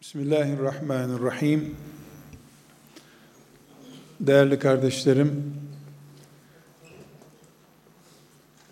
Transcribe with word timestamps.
Bismillahirrahmanirrahim. 0.00 1.76
Değerli 4.20 4.58
kardeşlerim, 4.58 5.54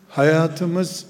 hayatımız 0.09 1.07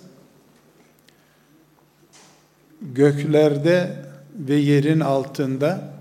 göklerde 2.83 3.97
ve 4.35 4.55
yerin 4.55 5.01
altında 5.01 5.93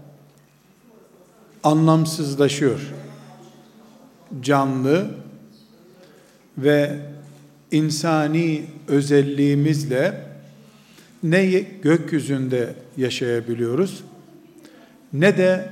anlamsızlaşıyor. 1.63 2.93
Canlı 4.41 5.11
ve 6.57 6.99
insani 7.71 8.65
özelliğimizle 8.87 10.26
ne 11.23 11.45
gökyüzünde 11.81 12.75
yaşayabiliyoruz 12.97 14.03
ne 15.13 15.37
de 15.37 15.69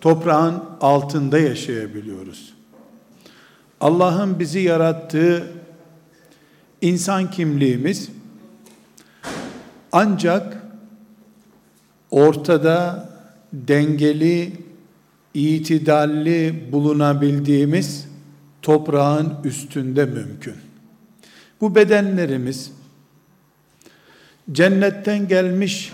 toprağın 0.00 0.62
altında 0.80 1.38
yaşayabiliyoruz. 1.38 2.54
Allah'ın 3.80 4.38
bizi 4.38 4.60
yarattığı 4.60 5.52
insan 6.80 7.30
kimliğimiz 7.30 8.08
ancak 9.92 10.62
ortada 12.10 13.08
dengeli, 13.52 14.52
itidalli 15.34 16.68
bulunabildiğimiz 16.72 18.08
toprağın 18.62 19.34
üstünde 19.44 20.04
mümkün. 20.04 20.54
Bu 21.60 21.74
bedenlerimiz 21.74 22.72
cennetten 24.52 25.28
gelmiş 25.28 25.92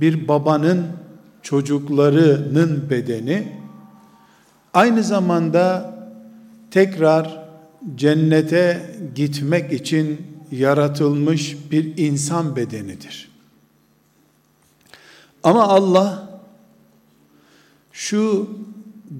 bir 0.00 0.28
babanın 0.28 0.86
çocuklarının 1.42 2.90
bedeni 2.90 3.52
aynı 4.74 5.02
zamanda 5.02 5.94
tekrar 6.70 7.42
cennete 7.94 8.96
gitmek 9.14 9.72
için 9.72 10.26
yaratılmış 10.50 11.56
bir 11.70 11.96
insan 11.96 12.56
bedenidir. 12.56 13.30
Ama 15.42 15.68
Allah 15.68 16.40
şu 17.92 18.50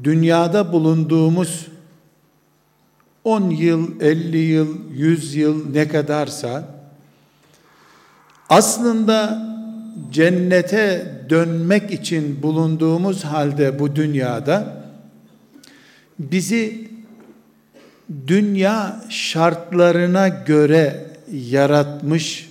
dünyada 0.04 0.72
bulunduğumuz 0.72 1.66
10 3.24 3.50
yıl, 3.50 4.00
50 4.00 4.38
yıl, 4.38 4.76
100 4.90 5.34
yıl 5.34 5.70
ne 5.70 5.88
kadarsa 5.88 6.71
aslında 8.52 9.42
cennete 10.10 11.14
dönmek 11.30 11.90
için 11.90 12.42
bulunduğumuz 12.42 13.24
halde 13.24 13.78
bu 13.78 13.96
dünyada 13.96 14.84
bizi 16.18 16.88
dünya 18.26 19.04
şartlarına 19.08 20.28
göre 20.28 21.06
yaratmış 21.32 22.50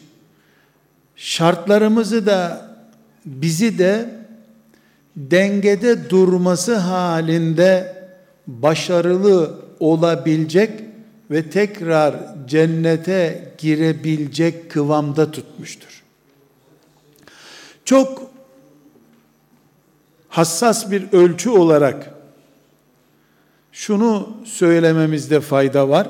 şartlarımızı 1.16 2.26
da 2.26 2.68
bizi 3.26 3.78
de 3.78 4.10
dengede 5.16 6.10
durması 6.10 6.76
halinde 6.78 7.96
başarılı 8.48 9.60
olabilecek 9.80 10.72
ve 11.32 11.50
tekrar 11.50 12.16
cennete 12.48 13.54
girebilecek 13.58 14.72
kıvamda 14.72 15.32
tutmuştur. 15.32 16.04
Çok 17.86 18.32
hassas 20.30 20.92
bir 20.92 21.14
ölçü 21.14 21.50
olarak 21.50 22.14
şunu 23.72 24.38
söylememizde 24.46 25.42
fayda 25.42 25.90
var. 25.90 26.09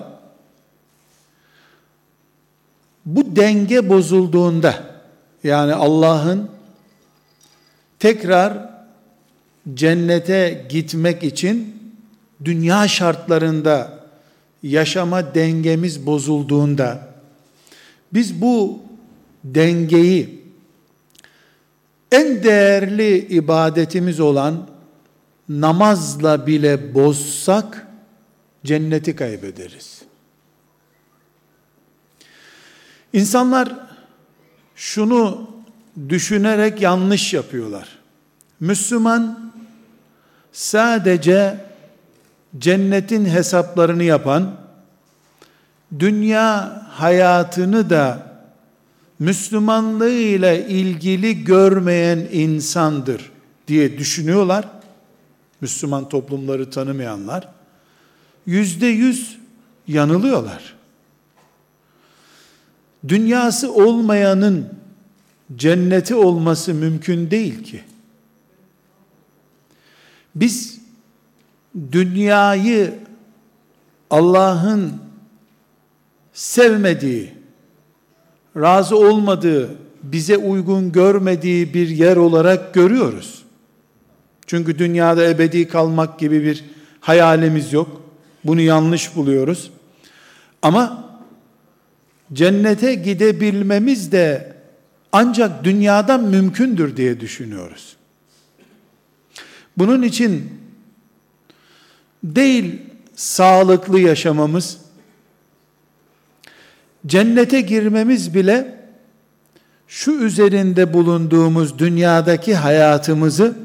Bu 3.06 3.36
denge 3.36 3.90
bozulduğunda 3.90 4.84
yani 5.44 5.74
Allah'ın 5.74 6.50
tekrar 8.00 8.70
cennete 9.74 10.66
gitmek 10.70 11.24
için 11.24 11.82
dünya 12.46 12.88
şartlarında 12.88 14.01
yaşama 14.64 15.36
dengemiz 15.36 16.06
bozulduğunda 16.06 17.08
biz 18.14 18.42
bu 18.42 18.80
dengeyi 19.44 20.42
en 22.12 22.44
değerli 22.44 23.18
ibadetimiz 23.18 24.20
olan 24.20 24.68
namazla 25.50 26.48
bile 26.48 26.94
bozsak 26.94 27.88
cenneti 28.66 29.16
kaybederiz. 29.16 30.02
İnsanlar 33.14 33.76
şunu 34.76 35.52
düşünerek 36.10 36.82
yanlış 36.82 37.34
yapıyorlar. 37.34 38.00
Müslüman 38.60 39.52
sadece 40.52 41.66
cennetin 42.60 43.26
hesaplarını 43.26 44.04
yapan, 44.04 44.56
dünya 46.00 46.82
hayatını 46.90 47.90
da 47.90 48.32
Müslümanlığı 49.20 50.12
ile 50.12 50.68
ilgili 50.68 51.44
görmeyen 51.44 52.28
insandır 52.32 53.32
diye 53.68 53.98
düşünüyorlar. 53.98 54.70
Müslüman 55.62 56.10
toplumları 56.10 56.70
tanımayanlar. 56.70 57.50
Yüzde 58.46 58.88
yüz 58.88 59.38
yanılıyorlar. 59.88 60.76
Dünyası 63.08 63.74
olmayanın 63.74 64.70
cenneti 65.56 66.16
olması 66.16 66.74
mümkün 66.74 67.32
değil 67.32 67.64
ki. 67.64 67.84
Biz 70.36 70.81
dünyayı 71.92 72.94
Allah'ın 74.10 74.94
sevmediği, 76.34 77.34
razı 78.58 78.98
olmadığı, 78.98 79.76
bize 80.04 80.38
uygun 80.38 80.92
görmediği 80.92 81.74
bir 81.74 81.88
yer 81.88 82.18
olarak 82.18 82.74
görüyoruz. 82.74 83.44
Çünkü 84.48 84.80
dünyada 84.80 85.30
ebedi 85.30 85.68
kalmak 85.68 86.20
gibi 86.20 86.44
bir 86.44 86.66
hayalimiz 87.00 87.74
yok. 87.74 88.02
Bunu 88.44 88.62
yanlış 88.62 89.16
buluyoruz. 89.16 89.72
Ama 90.62 91.10
cennete 92.34 92.96
gidebilmemiz 92.96 94.12
de 94.12 94.54
ancak 95.12 95.64
dünyadan 95.64 96.24
mümkündür 96.24 96.98
diye 96.98 97.20
düşünüyoruz. 97.20 97.96
Bunun 99.78 100.02
için 100.02 100.54
değil 102.24 102.82
sağlıklı 103.16 104.00
yaşamamız, 104.00 104.78
cennete 107.06 107.62
girmemiz 107.62 108.34
bile 108.36 108.82
şu 109.88 110.12
üzerinde 110.12 110.94
bulunduğumuz 110.94 111.80
dünyadaki 111.80 112.56
hayatımızı 112.56 113.58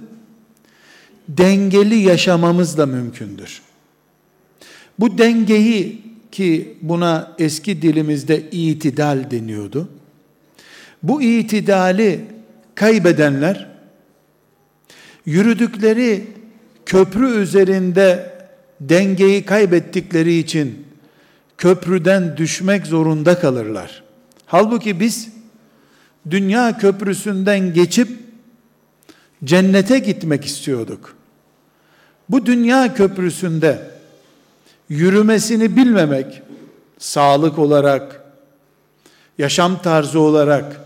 dengeli 1.28 1.96
yaşamamızla 1.98 2.86
mümkündür. 2.86 3.62
Bu 4.98 5.18
dengeyi 5.18 6.02
ki 6.32 6.78
buna 6.82 7.34
eski 7.38 7.82
dilimizde 7.82 8.50
itidal 8.50 9.30
deniyordu. 9.30 9.88
Bu 11.02 11.22
itidali 11.22 12.24
kaybedenler 12.74 13.68
yürüdükleri 15.26 16.24
köprü 16.86 17.26
üzerinde 17.26 18.35
dengeyi 18.80 19.44
kaybettikleri 19.44 20.38
için 20.38 20.86
köprüden 21.58 22.36
düşmek 22.36 22.86
zorunda 22.86 23.40
kalırlar. 23.40 24.02
Halbuki 24.46 25.00
biz 25.00 25.28
dünya 26.30 26.78
köprüsünden 26.78 27.74
geçip 27.74 28.08
cennete 29.44 29.98
gitmek 29.98 30.44
istiyorduk. 30.44 31.16
Bu 32.28 32.46
dünya 32.46 32.94
köprüsünde 32.94 33.90
yürümesini 34.88 35.76
bilmemek, 35.76 36.42
sağlık 36.98 37.58
olarak, 37.58 38.22
yaşam 39.38 39.82
tarzı 39.82 40.20
olarak, 40.20 40.80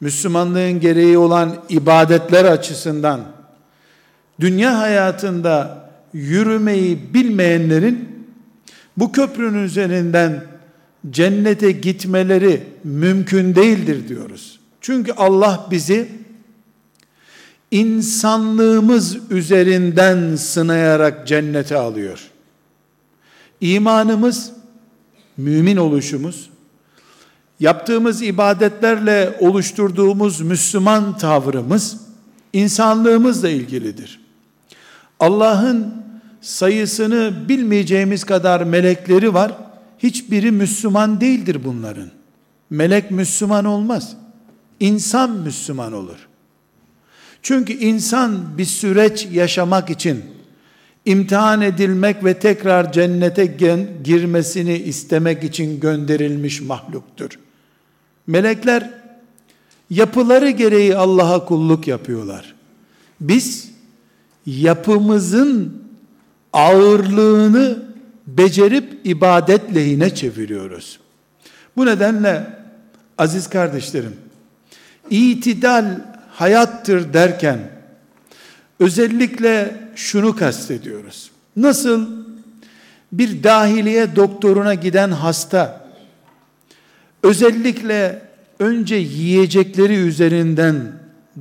Müslümanlığın 0.00 0.80
gereği 0.80 1.18
olan 1.18 1.56
ibadetler 1.68 2.44
açısından, 2.44 3.20
dünya 4.40 4.78
hayatında 4.78 5.83
yürümeyi 6.14 7.14
bilmeyenlerin 7.14 8.08
bu 8.96 9.12
köprünün 9.12 9.64
üzerinden 9.64 10.44
cennete 11.10 11.72
gitmeleri 11.72 12.62
mümkün 12.84 13.54
değildir 13.54 14.08
diyoruz. 14.08 14.60
Çünkü 14.80 15.12
Allah 15.12 15.66
bizi 15.70 16.08
insanlığımız 17.70 19.30
üzerinden 19.30 20.36
sınayarak 20.36 21.26
cennete 21.26 21.76
alıyor. 21.76 22.30
İmanımız, 23.60 24.52
mümin 25.36 25.76
oluşumuz, 25.76 26.50
yaptığımız 27.60 28.22
ibadetlerle 28.22 29.36
oluşturduğumuz 29.40 30.40
Müslüman 30.40 31.18
tavrımız, 31.18 31.96
insanlığımızla 32.52 33.48
ilgilidir. 33.48 34.20
Allah'ın 35.20 36.03
sayısını 36.44 37.48
bilmeyeceğimiz 37.48 38.24
kadar 38.24 38.60
melekleri 38.60 39.34
var. 39.34 39.52
Hiçbiri 39.98 40.50
Müslüman 40.50 41.20
değildir 41.20 41.60
bunların. 41.64 42.10
Melek 42.70 43.10
Müslüman 43.10 43.64
olmaz. 43.64 44.16
İnsan 44.80 45.30
Müslüman 45.30 45.92
olur. 45.92 46.28
Çünkü 47.42 47.72
insan 47.72 48.58
bir 48.58 48.64
süreç 48.64 49.28
yaşamak 49.32 49.90
için 49.90 50.24
imtihan 51.04 51.60
edilmek 51.60 52.24
ve 52.24 52.38
tekrar 52.38 52.92
cennete 52.92 53.46
girmesini 54.04 54.78
istemek 54.78 55.44
için 55.44 55.80
gönderilmiş 55.80 56.60
mahluktur. 56.60 57.30
Melekler 58.26 58.90
yapıları 59.90 60.50
gereği 60.50 60.96
Allah'a 60.96 61.44
kulluk 61.44 61.88
yapıyorlar. 61.88 62.54
Biz 63.20 63.70
yapımızın 64.46 65.83
ağırlığını 66.54 67.82
becerip 68.26 69.00
ibadet 69.04 69.74
lehine 69.74 70.14
çeviriyoruz. 70.14 71.00
Bu 71.76 71.86
nedenle 71.86 72.46
aziz 73.18 73.48
kardeşlerim, 73.48 74.16
itidal 75.10 76.00
hayattır 76.30 77.12
derken 77.12 77.58
özellikle 78.80 79.80
şunu 79.96 80.36
kastediyoruz. 80.36 81.30
Nasıl 81.56 82.06
bir 83.12 83.42
dahiliye 83.42 84.16
doktoruna 84.16 84.74
giden 84.74 85.10
hasta 85.10 85.88
özellikle 87.22 88.22
önce 88.58 88.94
yiyecekleri 88.94 89.94
üzerinden 89.94 90.92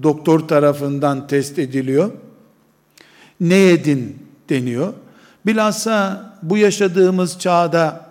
doktor 0.03 0.39
tarafından 0.39 1.27
test 1.27 1.59
ediliyor. 1.59 2.11
Ne 3.39 3.55
yedin 3.55 4.17
deniyor. 4.49 4.93
Bilhassa 5.45 6.33
bu 6.43 6.57
yaşadığımız 6.57 7.39
çağda 7.39 8.05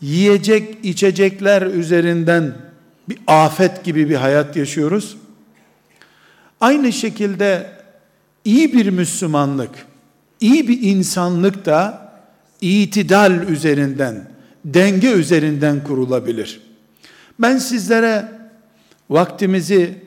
yiyecek 0.00 0.84
içecekler 0.84 1.62
üzerinden 1.62 2.54
bir 3.08 3.18
afet 3.26 3.84
gibi 3.84 4.08
bir 4.08 4.14
hayat 4.14 4.56
yaşıyoruz. 4.56 5.16
Aynı 6.60 6.92
şekilde 6.92 7.70
iyi 8.44 8.72
bir 8.72 8.90
Müslümanlık, 8.90 9.70
iyi 10.40 10.68
bir 10.68 10.82
insanlık 10.82 11.66
da 11.66 12.12
itidal 12.60 13.48
üzerinden, 13.48 14.30
denge 14.64 15.12
üzerinden 15.12 15.84
kurulabilir. 15.84 16.60
Ben 17.38 17.58
sizlere 17.58 18.28
vaktimizi 19.10 19.98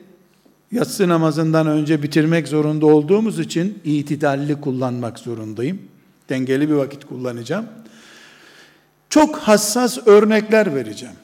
yatsı 0.72 1.08
namazından 1.08 1.66
önce 1.66 2.02
bitirmek 2.02 2.48
zorunda 2.48 2.86
olduğumuz 2.86 3.40
için 3.40 3.78
itidalli 3.84 4.60
kullanmak 4.60 5.18
zorundayım. 5.18 5.78
Dengeli 6.28 6.68
bir 6.68 6.74
vakit 6.74 7.04
kullanacağım. 7.04 7.66
Çok 9.10 9.36
hassas 9.36 10.06
örnekler 10.06 10.74
vereceğim. 10.74 11.14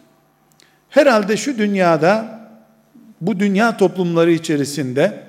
Herhalde 0.89 1.37
şu 1.37 1.59
dünyada 1.59 2.41
bu 3.21 3.41
dünya 3.41 3.77
toplumları 3.77 4.33
içerisinde 4.33 5.25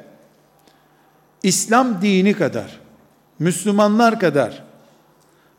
İslam 1.44 2.02
dini 2.02 2.34
kadar, 2.34 2.80
Müslümanlar 3.40 4.20
kadar 4.20 4.64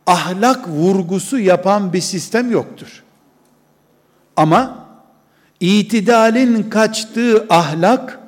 ahlak 0.06 0.68
vurgusu 0.68 1.38
yapan 1.38 1.92
bir 1.92 2.00
sistem 2.00 2.50
yoktur. 2.50 3.02
Ama 4.36 4.86
itidalin 5.60 6.62
kaçtığı 6.62 7.46
ahlak 7.50 8.18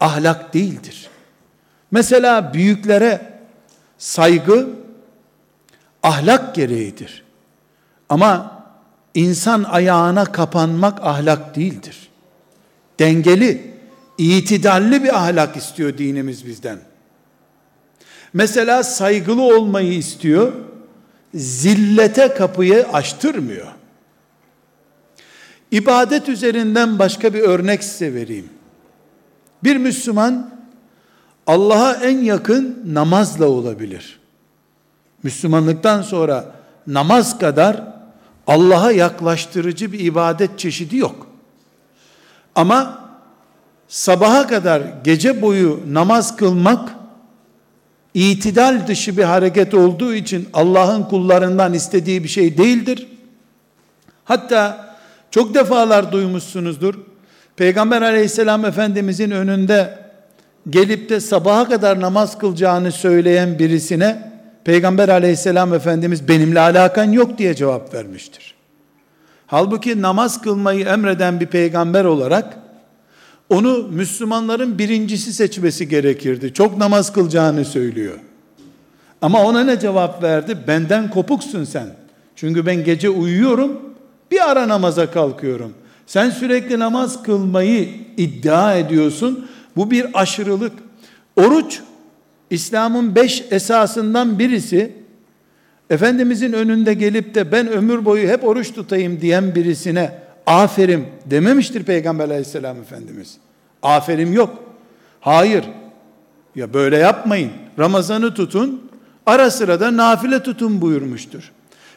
ahlak 0.00 0.54
değildir. 0.54 1.08
Mesela 1.90 2.54
büyüklere 2.54 3.40
saygı 3.98 4.81
ahlak 6.02 6.54
gereğidir. 6.54 7.24
Ama 8.08 8.62
insan 9.14 9.62
ayağına 9.62 10.24
kapanmak 10.24 10.98
ahlak 11.02 11.56
değildir. 11.56 12.08
Dengeli, 12.98 13.74
itidalli 14.18 15.04
bir 15.04 15.16
ahlak 15.16 15.56
istiyor 15.56 15.98
dinimiz 15.98 16.46
bizden. 16.46 16.78
Mesela 18.32 18.82
saygılı 18.82 19.42
olmayı 19.42 19.92
istiyor, 19.92 20.52
zillete 21.34 22.34
kapıyı 22.34 22.86
açtırmıyor. 22.88 23.66
İbadet 25.70 26.28
üzerinden 26.28 26.98
başka 26.98 27.34
bir 27.34 27.40
örnek 27.40 27.84
size 27.84 28.14
vereyim. 28.14 28.48
Bir 29.64 29.76
Müslüman 29.76 30.50
Allah'a 31.46 31.94
en 31.94 32.18
yakın 32.18 32.82
namazla 32.86 33.46
olabilir. 33.46 34.21
Müslümanlıktan 35.22 36.02
sonra 36.02 36.44
namaz 36.86 37.38
kadar 37.38 37.82
Allah'a 38.46 38.92
yaklaştırıcı 38.92 39.92
bir 39.92 40.00
ibadet 40.00 40.58
çeşidi 40.58 40.96
yok. 40.96 41.26
Ama 42.54 43.00
sabaha 43.88 44.46
kadar 44.46 44.82
gece 45.04 45.42
boyu 45.42 45.80
namaz 45.88 46.36
kılmak 46.36 46.90
itidal 48.14 48.86
dışı 48.86 49.16
bir 49.16 49.22
hareket 49.22 49.74
olduğu 49.74 50.14
için 50.14 50.48
Allah'ın 50.52 51.02
kullarından 51.02 51.74
istediği 51.74 52.24
bir 52.24 52.28
şey 52.28 52.58
değildir. 52.58 53.08
Hatta 54.24 54.94
çok 55.30 55.54
defalar 55.54 56.12
duymuşsunuzdur. 56.12 56.94
Peygamber 57.56 58.02
aleyhisselam 58.02 58.64
efendimizin 58.64 59.30
önünde 59.30 59.98
gelip 60.70 61.08
de 61.08 61.20
sabaha 61.20 61.68
kadar 61.68 62.00
namaz 62.00 62.38
kılacağını 62.38 62.92
söyleyen 62.92 63.58
birisine 63.58 64.31
Peygamber 64.64 65.08
aleyhisselam 65.08 65.74
efendimiz 65.74 66.28
benimle 66.28 66.60
alakan 66.60 67.12
yok 67.12 67.38
diye 67.38 67.54
cevap 67.54 67.94
vermiştir. 67.94 68.54
Halbuki 69.46 70.02
namaz 70.02 70.42
kılmayı 70.42 70.84
emreden 70.84 71.40
bir 71.40 71.46
peygamber 71.46 72.04
olarak 72.04 72.58
onu 73.50 73.88
Müslümanların 73.88 74.78
birincisi 74.78 75.32
seçmesi 75.32 75.88
gerekirdi. 75.88 76.54
Çok 76.54 76.76
namaz 76.78 77.12
kılacağını 77.12 77.64
söylüyor. 77.64 78.18
Ama 79.22 79.44
ona 79.44 79.64
ne 79.64 79.80
cevap 79.80 80.22
verdi? 80.22 80.58
Benden 80.66 81.10
kopuksun 81.10 81.64
sen. 81.64 81.86
Çünkü 82.36 82.66
ben 82.66 82.84
gece 82.84 83.10
uyuyorum, 83.10 83.80
bir 84.30 84.50
ara 84.50 84.68
namaza 84.68 85.10
kalkıyorum. 85.10 85.72
Sen 86.06 86.30
sürekli 86.30 86.78
namaz 86.78 87.22
kılmayı 87.22 87.88
iddia 88.16 88.74
ediyorsun. 88.74 89.46
Bu 89.76 89.90
bir 89.90 90.06
aşırılık. 90.14 90.72
Oruç, 91.36 91.80
İslam'ın 92.52 93.14
beş 93.14 93.44
esasından 93.50 94.38
birisi, 94.38 94.92
Efendimizin 95.90 96.52
önünde 96.52 96.94
gelip 96.94 97.34
de 97.34 97.52
ben 97.52 97.68
ömür 97.68 98.04
boyu 98.04 98.28
hep 98.28 98.44
oruç 98.44 98.74
tutayım 98.74 99.20
diyen 99.20 99.54
birisine 99.54 100.12
aferin 100.46 101.06
dememiştir 101.26 101.82
Peygamber 101.82 102.24
aleyhisselam 102.24 102.76
Efendimiz. 102.80 103.36
Aferin 103.82 104.32
yok. 104.32 104.64
Hayır. 105.20 105.64
Ya 106.54 106.74
böyle 106.74 106.96
yapmayın. 106.96 107.50
Ramazanı 107.78 108.34
tutun, 108.34 108.90
ara 109.26 109.50
sıra 109.50 109.80
da 109.80 109.96
nafile 109.96 110.42
tutun 110.42 110.80
buyurmuştur. 110.80 111.52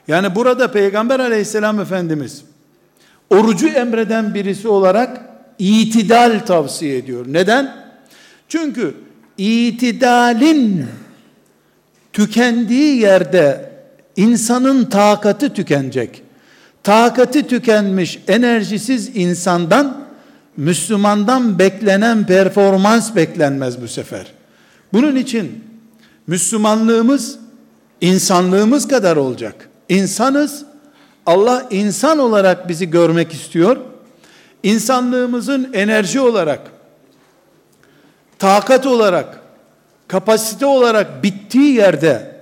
Yani 0.08 0.36
burada 0.36 0.72
Peygamber 0.72 1.20
aleyhisselam 1.20 1.80
Efendimiz 1.80 2.44
orucu 3.30 3.68
emreden 3.68 4.34
birisi 4.34 4.68
olarak 4.68 5.22
itidal 5.60 6.40
tavsiye 6.46 6.98
ediyor. 6.98 7.26
Neden? 7.30 7.76
Çünkü 8.50 8.94
itidalin 9.38 10.86
tükendiği 12.14 13.02
yerde 13.02 13.72
insanın 14.16 14.86
takatı 14.86 15.54
tükenecek. 15.54 16.22
Takatı 16.84 17.48
tükenmiş, 17.48 18.20
enerjisiz 18.28 19.18
insandan 19.18 20.06
Müslümandan 20.58 21.60
beklenen 21.60 22.26
performans 22.26 23.16
beklenmez 23.16 23.82
bu 23.82 23.88
sefer. 23.88 24.26
Bunun 24.94 25.16
için 25.16 25.64
Müslümanlığımız 26.28 27.40
insanlığımız 28.02 28.88
kadar 28.88 29.16
olacak. 29.16 29.70
İnsanız. 29.90 30.66
Allah 31.26 31.68
insan 31.72 32.20
olarak 32.20 32.70
bizi 32.70 32.90
görmek 32.90 33.34
istiyor. 33.34 33.78
İnsanlığımızın 34.64 35.70
enerji 35.74 36.20
olarak, 36.20 36.60
takat 38.46 38.86
olarak, 38.86 39.40
kapasite 40.08 40.66
olarak 40.66 41.24
bittiği 41.24 41.74
yerde 41.74 42.42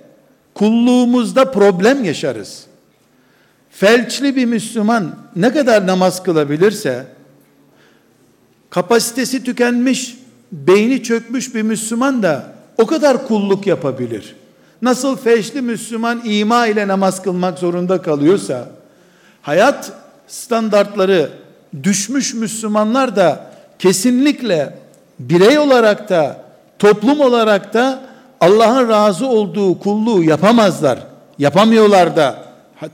kulluğumuzda 0.54 1.52
problem 1.52 2.04
yaşarız. 2.04 2.64
Felçli 3.72 4.36
bir 4.36 4.46
Müslüman 4.46 5.16
ne 5.36 5.54
kadar 5.54 5.88
namaz 5.88 6.24
kılabilirse 6.24 7.06
kapasitesi 8.70 9.44
tükenmiş 9.44 10.18
beyni 10.52 11.04
çökmüş 11.04 11.56
bir 11.56 11.62
Müslüman 11.62 12.24
da 12.24 12.54
o 12.78 12.86
kadar 12.86 13.28
kulluk 13.28 13.68
yapabilir. 13.68 14.36
Nasıl 14.82 15.18
feşli 15.18 15.62
Müslüman 15.62 16.22
ima 16.26 16.68
ile 16.68 16.88
namaz 16.88 17.22
kılmak 17.22 17.60
zorunda 17.60 18.02
kalıyorsa, 18.02 18.70
hayat 19.42 19.92
standartları 20.28 21.30
düşmüş 21.84 22.34
Müslümanlar 22.34 23.16
da 23.16 23.54
kesinlikle 23.80 24.83
birey 25.20 25.60
olarak 25.60 26.10
da 26.10 26.42
toplum 26.80 27.20
olarak 27.20 27.74
da 27.74 28.02
Allah'ın 28.40 28.90
razı 28.90 29.28
olduğu 29.28 29.80
kulluğu 29.80 30.24
yapamazlar. 30.24 31.00
Yapamıyorlar 31.40 32.16
da 32.16 32.36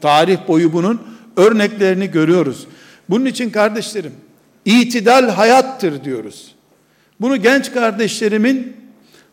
tarih 0.02 0.38
boyu 0.48 0.74
bunun 0.74 1.02
örneklerini 1.38 2.12
görüyoruz. 2.12 2.68
Bunun 3.10 3.26
için 3.26 3.50
kardeşlerim 3.50 4.14
itidal 4.66 5.30
hayattır 5.30 6.04
diyoruz. 6.04 6.56
Bunu 7.22 7.38
genç 7.38 7.72
kardeşlerimin 7.72 8.78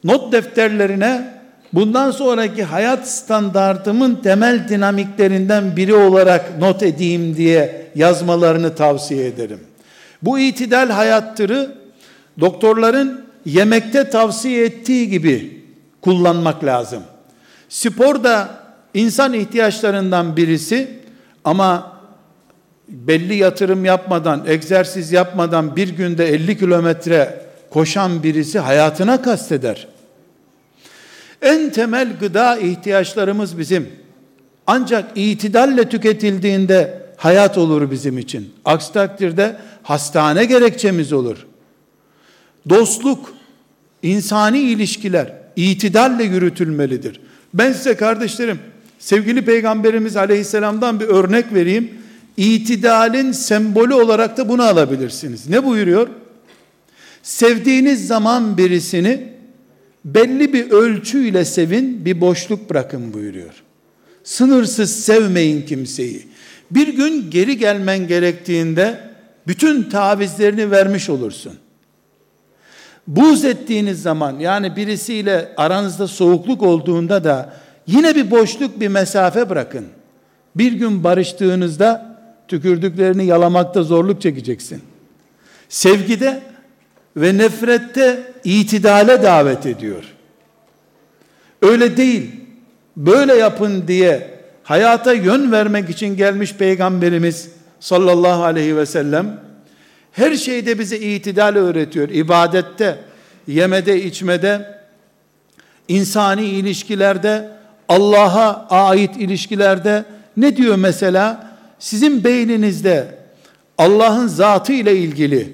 not 0.05 0.33
defterlerine 0.33 1.35
bundan 1.73 2.11
sonraki 2.11 2.65
hayat 2.65 3.09
standartımın 3.09 4.15
temel 4.15 4.69
dinamiklerinden 4.69 5.77
biri 5.77 5.95
olarak 5.95 6.59
not 6.59 6.83
edeyim 6.83 7.37
diye 7.37 7.87
yazmalarını 7.95 8.75
tavsiye 8.75 9.27
ederim. 9.27 9.61
Bu 10.23 10.39
itidal 10.39 10.91
hayattırı 10.91 11.86
doktorların 12.41 13.27
yemekte 13.45 14.11
tavsiye 14.11 14.65
ettiği 14.65 15.09
gibi 15.09 15.65
kullanmak 16.01 16.65
lazım. 16.65 17.03
Spor 17.69 18.25
da 18.25 18.49
insan 18.95 19.33
ihtiyaçlarından 19.33 20.37
birisi 20.37 20.89
ama 21.45 21.97
belli 22.89 23.35
yatırım 23.35 23.85
yapmadan, 23.85 24.45
egzersiz 24.47 25.13
yapmadan 25.13 25.77
bir 25.77 25.89
günde 25.89 26.29
50 26.29 26.59
kilometre 26.59 27.47
koşan 27.71 28.23
birisi 28.23 28.59
hayatına 28.59 29.23
kasteder. 29.23 29.89
En 31.43 31.71
temel 31.71 32.09
gıda 32.21 32.57
ihtiyaçlarımız 32.57 33.59
bizim. 33.59 33.89
Ancak 34.67 35.05
itidalle 35.15 35.89
tüketildiğinde 35.89 37.03
hayat 37.17 37.59
olur 37.59 37.91
bizim 37.91 38.19
için. 38.19 38.55
Aksi 38.65 38.93
takdirde 38.93 39.57
hastane 39.83 40.45
gerekçemiz 40.45 41.13
olur. 41.13 41.47
Dostluk, 42.69 43.35
insani 44.03 44.59
ilişkiler 44.59 45.33
itidalle 45.57 46.25
yürütülmelidir. 46.25 47.21
Ben 47.55 47.73
size 47.73 47.95
kardeşlerim, 47.95 48.59
sevgili 48.99 49.45
Peygamberimiz 49.45 50.17
Aleyhisselam'dan 50.17 51.01
bir 51.01 51.05
örnek 51.05 51.55
vereyim. 51.55 51.91
İtidalin 52.37 53.33
sembolü 53.33 53.95
olarak 53.95 54.37
da 54.37 54.49
bunu 54.49 54.63
alabilirsiniz. 54.63 55.49
Ne 55.49 55.65
buyuruyor? 55.65 56.09
Sevdiğiniz 57.23 58.07
zaman 58.07 58.59
birisini 58.59 59.29
belli 60.05 60.53
bir 60.53 60.71
ölçüyle 60.71 61.45
sevin, 61.45 62.05
bir 62.05 62.21
boşluk 62.21 62.71
bırakın 62.71 63.13
buyuruyor. 63.13 63.55
Sınırsız 64.25 65.05
sevmeyin 65.05 65.63
kimseyi. 65.63 66.27
Bir 66.71 66.89
gün 66.89 67.31
geri 67.31 67.59
gelmen 67.59 68.09
gerektiğinde 68.09 69.01
bütün 69.47 69.83
tavizlerini 69.83 70.71
vermiş 70.71 71.11
olursun. 71.11 71.53
Buz 73.07 73.45
ettiğiniz 73.45 74.03
zaman 74.03 74.39
yani 74.39 74.77
birisiyle 74.77 75.49
aranızda 75.57 76.09
soğukluk 76.09 76.63
olduğunda 76.63 77.25
da 77.25 77.53
yine 77.87 78.15
bir 78.15 78.31
boşluk 78.31 78.81
bir 78.81 78.89
mesafe 78.89 79.51
bırakın. 79.51 79.87
Bir 80.57 80.73
gün 80.73 81.05
barıştığınızda 81.05 82.17
tükürdüklerini 82.49 83.27
yalamakta 83.27 83.83
zorluk 83.83 84.23
çekeceksin. 84.23 84.83
Sevgide 85.69 86.43
ve 87.17 87.39
nefrette 87.39 88.33
itidale 88.45 89.23
davet 89.23 89.67
ediyor. 89.67 90.05
Öyle 91.63 91.97
değil. 91.97 92.31
Böyle 92.97 93.35
yapın 93.35 93.89
diye 93.89 94.31
hayata 94.63 95.13
yön 95.13 95.53
vermek 95.53 95.91
için 95.91 96.17
gelmiş 96.17 96.55
peygamberimiz 96.55 97.49
sallallahu 97.81 98.45
aleyhi 98.45 98.77
ve 98.77 98.87
sellem 98.87 99.41
her 100.17 100.35
şeyde 100.35 100.79
bize 100.79 100.99
itidal 100.99 101.57
öğretiyor. 101.57 102.09
İbadette, 102.09 102.99
yemede, 103.47 104.03
içmede, 104.03 104.81
insani 105.89 106.45
ilişkilerde, 106.45 107.51
Allah'a 107.89 108.67
ait 108.71 109.17
ilişkilerde 109.17 110.05
ne 110.37 110.57
diyor 110.57 110.77
mesela? 110.77 111.51
Sizin 111.79 112.25
beyninizde 112.25 113.19
Allah'ın 113.79 114.27
zatı 114.27 114.73
ile 114.73 114.97
ilgili 114.97 115.53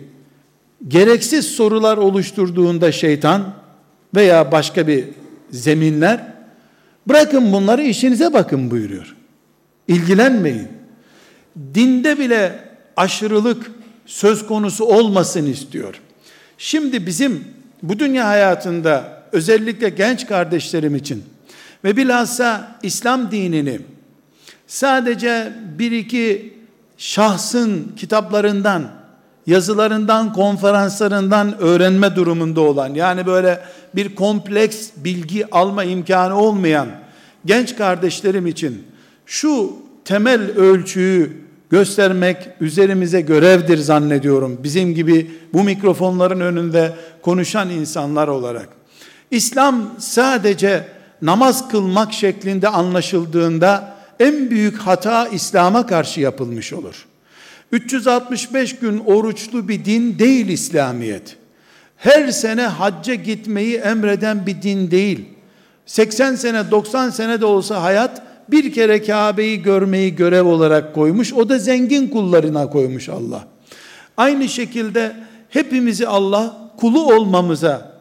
gereksiz 0.89 1.47
sorular 1.47 1.97
oluşturduğunda 1.97 2.93
şeytan 2.93 3.55
veya 4.15 4.53
başka 4.53 4.87
bir 4.87 5.05
zeminler 5.51 6.33
bırakın 7.09 7.53
bunları 7.53 7.83
işinize 7.83 8.33
bakın 8.33 8.71
buyuruyor. 8.71 9.17
İlgilenmeyin. 9.89 10.69
Dinde 11.75 12.19
bile 12.19 12.59
aşırılık 12.97 13.82
söz 14.13 14.47
konusu 14.47 14.85
olmasın 14.85 15.47
istiyor. 15.47 16.01
Şimdi 16.59 17.07
bizim 17.07 17.45
bu 17.83 17.99
dünya 17.99 18.29
hayatında 18.29 19.23
özellikle 19.33 19.89
genç 19.89 20.27
kardeşlerim 20.27 20.97
için 20.97 21.25
ve 21.85 21.97
bilhassa 21.97 22.79
İslam 22.83 23.31
dinini 23.31 23.81
sadece 24.67 25.53
bir 25.79 25.93
iki 25.93 26.55
şahsın 26.99 27.93
kitaplarından, 27.97 28.91
yazılarından, 29.47 30.33
konferanslarından 30.33 31.59
öğrenme 31.59 32.17
durumunda 32.17 32.61
olan, 32.61 32.95
yani 32.95 33.27
böyle 33.27 33.61
bir 33.95 34.15
kompleks 34.15 34.91
bilgi 34.97 35.51
alma 35.51 35.85
imkanı 35.85 36.41
olmayan 36.41 36.89
genç 37.45 37.77
kardeşlerim 37.77 38.47
için 38.47 38.83
şu 39.27 39.77
temel 40.05 40.41
ölçüyü 40.41 41.42
göstermek 41.73 42.49
üzerimize 42.61 43.21
görevdir 43.21 43.79
zannediyorum. 43.79 44.61
Bizim 44.63 44.95
gibi 44.95 45.31
bu 45.53 45.65
mikrofonların 45.65 46.41
önünde 46.41 46.93
konuşan 47.23 47.71
insanlar 47.71 48.29
olarak. 48.29 48.69
İslam 49.31 49.95
sadece 49.99 50.89
namaz 51.23 51.69
kılmak 51.69 52.13
şeklinde 52.13 52.69
anlaşıldığında 52.69 53.95
en 54.21 54.51
büyük 54.51 54.79
hata 54.79 55.29
İslam'a 55.29 55.87
karşı 55.87 56.21
yapılmış 56.21 56.73
olur. 56.73 57.07
365 57.73 58.79
gün 58.79 58.99
oruçlu 58.99 59.69
bir 59.69 59.85
din 59.85 60.19
değil 60.19 60.49
İslamiyet. 60.49 61.37
Her 61.97 62.29
sene 62.29 62.67
hacca 62.67 63.15
gitmeyi 63.15 63.77
emreden 63.77 64.47
bir 64.47 64.63
din 64.63 64.91
değil. 64.91 65.25
80 65.87 66.35
sene 66.35 66.71
90 66.71 67.11
sene 67.11 67.41
de 67.41 67.45
olsa 67.45 67.83
hayat 67.83 68.23
bir 68.53 68.73
kere 68.73 69.03
Kabe'yi 69.03 69.63
görmeyi 69.63 70.15
görev 70.15 70.47
olarak 70.47 70.95
koymuş. 70.95 71.33
O 71.33 71.49
da 71.49 71.59
zengin 71.59 72.09
kullarına 72.09 72.71
koymuş 72.71 73.09
Allah. 73.09 73.45
Aynı 74.17 74.49
şekilde 74.49 75.17
hepimizi 75.49 76.09
Allah 76.09 76.71
kulu 76.77 77.15
olmamıza, 77.15 77.93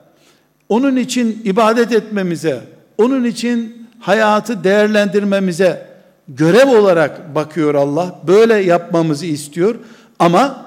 onun 0.70 0.96
için 0.96 1.42
ibadet 1.46 1.92
etmemize, 1.92 2.62
onun 2.98 3.24
için 3.24 3.88
hayatı 4.00 4.64
değerlendirmemize 4.64 5.88
görev 6.28 6.80
olarak 6.80 7.36
bakıyor 7.36 7.76
Allah. 7.76 8.20
Böyle 8.28 8.54
yapmamızı 8.54 9.26
istiyor. 9.26 9.76
Ama 10.20 10.66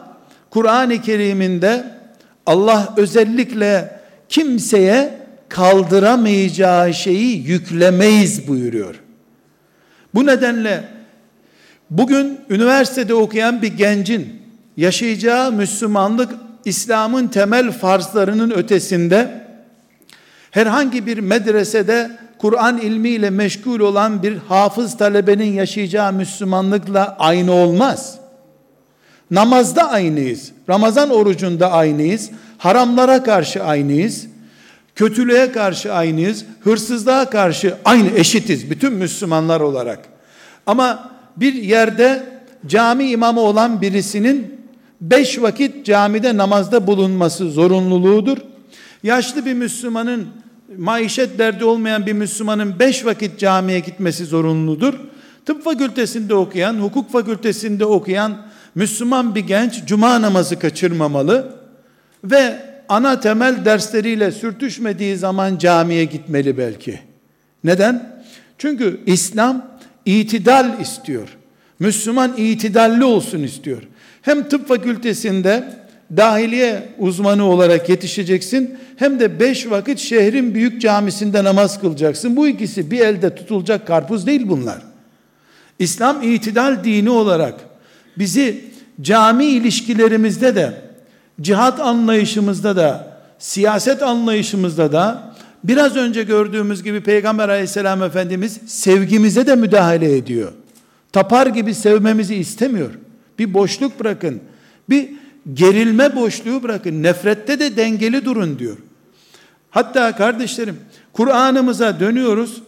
Kur'an-ı 0.50 1.02
Kerim'inde 1.02 1.84
Allah 2.46 2.94
özellikle 2.96 4.00
kimseye 4.28 5.18
kaldıramayacağı 5.48 6.94
şeyi 6.94 7.48
yüklemeyiz 7.48 8.48
buyuruyor. 8.48 9.03
Bu 10.14 10.26
nedenle 10.26 10.84
bugün 11.90 12.40
üniversitede 12.50 13.14
okuyan 13.14 13.62
bir 13.62 13.76
gencin 13.76 14.42
yaşayacağı 14.76 15.52
Müslümanlık 15.52 16.34
İslam'ın 16.64 17.28
temel 17.28 17.72
farzlarının 17.72 18.50
ötesinde 18.50 19.44
herhangi 20.50 21.06
bir 21.06 21.18
medresede 21.18 22.10
Kur'an 22.38 22.78
ilmiyle 22.78 23.30
meşgul 23.30 23.80
olan 23.80 24.22
bir 24.22 24.36
hafız 24.36 24.96
talebenin 24.96 25.52
yaşayacağı 25.52 26.12
Müslümanlıkla 26.12 27.16
aynı 27.18 27.52
olmaz. 27.52 28.18
Namazda 29.30 29.90
aynıyız. 29.90 30.52
Ramazan 30.68 31.10
orucunda 31.10 31.72
aynıyız. 31.72 32.30
Haramlara 32.58 33.22
karşı 33.22 33.64
aynıyız. 33.64 34.26
Kötülüğe 34.94 35.52
karşı 35.52 35.92
aynıyız. 35.92 36.44
Hırsızlığa 36.60 37.30
karşı 37.30 37.74
aynı 37.84 38.10
eşitiz 38.10 38.70
bütün 38.70 38.92
Müslümanlar 38.92 39.60
olarak. 39.60 39.98
Ama 40.66 41.10
bir 41.36 41.54
yerde 41.54 42.22
cami 42.66 43.04
imamı 43.10 43.40
olan 43.40 43.80
birisinin 43.80 44.60
beş 45.00 45.42
vakit 45.42 45.86
camide 45.86 46.36
namazda 46.36 46.86
bulunması 46.86 47.50
zorunluluğudur. 47.50 48.38
Yaşlı 49.02 49.46
bir 49.46 49.54
Müslümanın 49.54 50.28
maişet 50.78 51.38
derdi 51.38 51.64
olmayan 51.64 52.06
bir 52.06 52.12
Müslümanın 52.12 52.78
beş 52.78 53.04
vakit 53.04 53.38
camiye 53.38 53.80
gitmesi 53.80 54.24
zorunludur. 54.24 54.94
Tıp 55.46 55.64
fakültesinde 55.64 56.34
okuyan, 56.34 56.74
hukuk 56.74 57.12
fakültesinde 57.12 57.84
okuyan 57.84 58.36
Müslüman 58.74 59.34
bir 59.34 59.40
genç 59.40 59.84
cuma 59.84 60.22
namazı 60.22 60.58
kaçırmamalı 60.58 61.56
ve 62.24 62.73
ana 62.88 63.20
temel 63.20 63.64
dersleriyle 63.64 64.32
sürtüşmediği 64.32 65.16
zaman 65.16 65.58
camiye 65.58 66.04
gitmeli 66.04 66.58
belki. 66.58 67.00
Neden? 67.64 68.24
Çünkü 68.58 69.00
İslam 69.06 69.66
itidal 70.06 70.80
istiyor. 70.80 71.28
Müslüman 71.78 72.34
itidalli 72.36 73.04
olsun 73.04 73.42
istiyor. 73.42 73.82
Hem 74.22 74.48
tıp 74.48 74.68
fakültesinde 74.68 75.64
dahiliye 76.16 76.88
uzmanı 76.98 77.44
olarak 77.44 77.88
yetişeceksin 77.88 78.78
hem 78.96 79.20
de 79.20 79.40
beş 79.40 79.70
vakit 79.70 79.98
şehrin 79.98 80.54
büyük 80.54 80.80
camisinde 80.80 81.44
namaz 81.44 81.80
kılacaksın. 81.80 82.36
Bu 82.36 82.48
ikisi 82.48 82.90
bir 82.90 83.00
elde 83.00 83.34
tutulacak 83.34 83.86
karpuz 83.86 84.26
değil 84.26 84.48
bunlar. 84.48 84.82
İslam 85.78 86.22
itidal 86.22 86.84
dini 86.84 87.10
olarak 87.10 87.54
bizi 88.18 88.64
cami 89.00 89.44
ilişkilerimizde 89.44 90.54
de 90.54 90.72
cihat 91.40 91.80
anlayışımızda 91.80 92.76
da 92.76 93.18
siyaset 93.38 94.02
anlayışımızda 94.02 94.92
da 94.92 95.34
biraz 95.64 95.96
önce 95.96 96.22
gördüğümüz 96.22 96.82
gibi 96.82 97.00
Peygamber 97.00 97.48
aleyhisselam 97.48 98.02
Efendimiz 98.02 98.60
sevgimize 98.66 99.46
de 99.46 99.54
müdahale 99.56 100.16
ediyor. 100.16 100.52
Tapar 101.12 101.46
gibi 101.46 101.74
sevmemizi 101.74 102.34
istemiyor. 102.34 102.90
Bir 103.38 103.54
boşluk 103.54 104.00
bırakın. 104.00 104.40
Bir 104.90 105.08
gerilme 105.54 106.16
boşluğu 106.16 106.62
bırakın. 106.62 107.02
Nefrette 107.02 107.60
de 107.60 107.76
dengeli 107.76 108.24
durun 108.24 108.58
diyor. 108.58 108.76
Hatta 109.70 110.16
kardeşlerim 110.16 110.76
Kur'an'ımıza 111.12 112.00
dönüyoruz. 112.00 112.62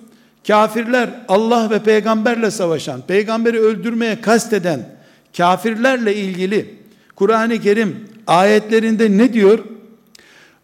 Kafirler 0.46 1.10
Allah 1.28 1.70
ve 1.70 1.78
peygamberle 1.78 2.50
savaşan, 2.50 3.00
peygamberi 3.00 3.60
öldürmeye 3.60 4.20
kasteden 4.20 4.88
kafirlerle 5.36 6.16
ilgili 6.16 6.74
Kur'an-ı 7.16 7.60
Kerim 7.60 8.08
ayetlerinde 8.26 9.18
ne 9.18 9.32
diyor? 9.32 9.58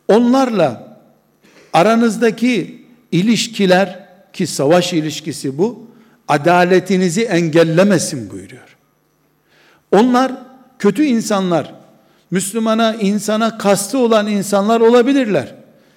Onlarla 0.08 0.98
aranızdaki 1.72 2.84
ilişkiler 3.12 4.08
ki 4.32 4.46
savaş 4.46 4.92
ilişkisi 4.92 5.58
bu 5.58 5.86
adaletinizi 6.28 7.22
engellemesin 7.22 8.30
buyuruyor. 8.30 8.76
Onlar 9.92 10.32
kötü 10.78 11.04
insanlar, 11.04 11.74
Müslümana, 12.30 12.94
insana 12.94 13.58
kastı 13.58 13.98
olan 13.98 14.26
insanlar 14.26 14.80
olabilirler. 14.80 15.54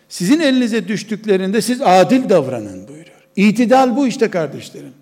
Sizin 0.10 0.40
elinize 0.40 0.88
düştüklerinde 0.88 1.62
siz 1.62 1.82
adil 1.82 2.30
davranın 2.30 2.88
buyuruyor. 2.88 3.28
İtidal 3.36 3.96
bu 3.96 4.08
işte 4.08 4.30
kardeşlerim. 4.30 4.94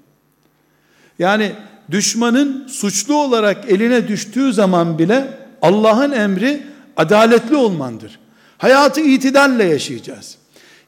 Yani 1.19 1.51
düşmanın 1.91 2.67
suçlu 2.67 3.15
olarak 3.15 3.71
eline 3.71 4.07
düştüğü 4.07 4.53
zaman 4.53 4.99
bile 4.99 5.42
Allah'ın 5.63 6.11
emri 6.11 6.61
adaletli 6.97 7.55
olmandır. 7.55 8.19
Hayatı 8.57 9.01
itidalle 9.01 9.63
yaşayacağız. 9.63 10.37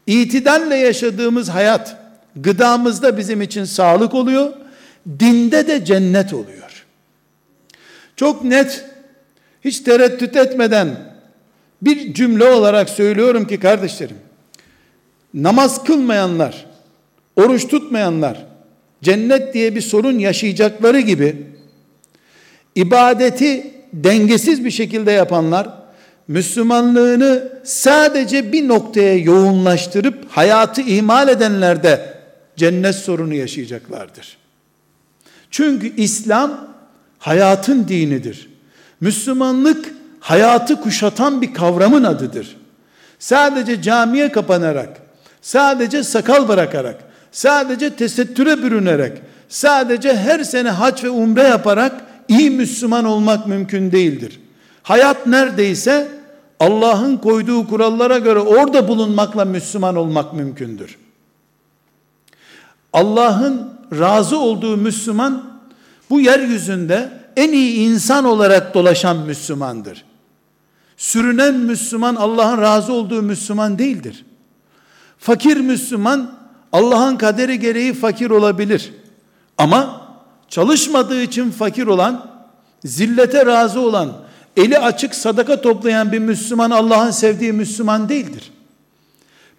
İtidalle 0.07 0.75
yaşadığımız 0.75 1.49
hayat 1.49 1.97
gıdamızda 2.35 3.17
bizim 3.17 3.41
için 3.41 3.63
sağlık 3.63 4.13
oluyor. 4.13 4.53
Dinde 5.19 5.67
de 5.67 5.85
cennet 5.85 6.33
oluyor. 6.33 6.85
Çok 8.15 8.43
net 8.43 8.85
hiç 9.63 9.79
tereddüt 9.79 10.35
etmeden 10.35 11.15
bir 11.81 12.13
cümle 12.13 12.43
olarak 12.43 12.89
söylüyorum 12.89 13.47
ki 13.47 13.59
kardeşlerim 13.59 14.17
namaz 15.33 15.83
kılmayanlar 15.83 16.65
oruç 17.35 17.67
tutmayanlar 17.67 18.45
cennet 19.03 19.53
diye 19.53 19.75
bir 19.75 19.81
sorun 19.81 20.19
yaşayacakları 20.19 20.99
gibi 20.99 21.35
ibadeti 22.75 23.71
dengesiz 23.93 24.65
bir 24.65 24.71
şekilde 24.71 25.11
yapanlar 25.11 25.69
Müslümanlığını 26.27 27.49
sadece 27.63 28.51
bir 28.51 28.67
noktaya 28.67 29.17
yoğunlaştırıp 29.17 30.25
hayatı 30.29 30.81
ihmal 30.81 31.27
edenler 31.27 31.83
de 31.83 32.13
cennet 32.55 32.95
sorunu 32.95 33.33
yaşayacaklardır. 33.33 34.37
Çünkü 35.51 35.95
İslam 35.95 36.67
hayatın 37.19 37.87
dinidir. 37.87 38.49
Müslümanlık 39.01 39.93
hayatı 40.19 40.81
kuşatan 40.81 41.41
bir 41.41 41.53
kavramın 41.53 42.03
adıdır. 42.03 42.57
Sadece 43.19 43.81
camiye 43.81 44.31
kapanarak, 44.31 44.89
sadece 45.41 46.03
sakal 46.03 46.47
bırakarak, 46.47 46.95
sadece 47.31 47.89
tesettüre 47.89 48.63
bürünerek, 48.63 49.21
sadece 49.49 50.15
her 50.15 50.43
sene 50.43 50.69
hac 50.69 51.03
ve 51.03 51.09
umre 51.09 51.43
yaparak 51.43 52.01
iyi 52.27 52.49
Müslüman 52.49 53.05
olmak 53.05 53.47
mümkün 53.47 53.91
değildir. 53.91 54.39
Hayat 54.83 55.27
neredeyse 55.27 56.07
Allah'ın 56.59 57.17
koyduğu 57.17 57.67
kurallara 57.67 58.17
göre 58.17 58.39
orada 58.39 58.87
bulunmakla 58.87 59.45
Müslüman 59.45 59.95
olmak 59.95 60.33
mümkündür. 60.33 60.97
Allah'ın 62.93 63.73
razı 63.99 64.39
olduğu 64.39 64.77
Müslüman 64.77 65.43
bu 66.09 66.19
yeryüzünde 66.19 67.09
en 67.35 67.51
iyi 67.51 67.89
insan 67.89 68.25
olarak 68.25 68.73
dolaşan 68.73 69.17
Müslümandır. 69.17 70.05
Sürünen 70.97 71.53
Müslüman 71.53 72.15
Allah'ın 72.15 72.61
razı 72.61 72.93
olduğu 72.93 73.21
Müslüman 73.21 73.79
değildir. 73.79 74.25
Fakir 75.19 75.57
Müslüman 75.57 76.31
Allah'ın 76.71 77.17
kaderi 77.17 77.59
gereği 77.59 77.93
fakir 77.93 78.29
olabilir. 78.29 78.93
Ama 79.57 80.04
çalışmadığı 80.49 81.21
için 81.21 81.51
fakir 81.51 81.87
olan, 81.87 82.31
zillete 82.85 83.45
razı 83.45 83.79
olan, 83.79 84.13
eli 84.57 84.79
açık 84.79 85.15
sadaka 85.15 85.61
toplayan 85.61 86.11
bir 86.11 86.19
Müslüman 86.19 86.71
Allah'ın 86.71 87.11
sevdiği 87.11 87.53
Müslüman 87.53 88.09
değildir. 88.09 88.51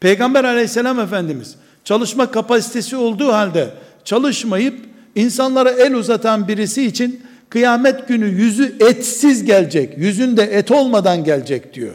Peygamber 0.01 0.45
aleyhisselam 0.45 1.01
efendimiz 1.01 1.55
çalışma 1.85 2.31
kapasitesi 2.31 2.97
olduğu 2.97 3.33
halde 3.33 3.71
çalışmayıp 4.05 4.81
insanlara 5.15 5.71
el 5.71 5.95
uzatan 5.95 6.49
birisi 6.49 6.87
için 6.87 7.23
kıyamet 7.49 8.09
günü 8.09 8.27
yüzü 8.27 8.77
etsiz 8.81 9.45
gelecek. 9.45 9.99
Yüzünde 9.99 10.43
et 10.43 10.71
olmadan 10.71 11.25
gelecek 11.25 11.75
diyor. 11.75 11.95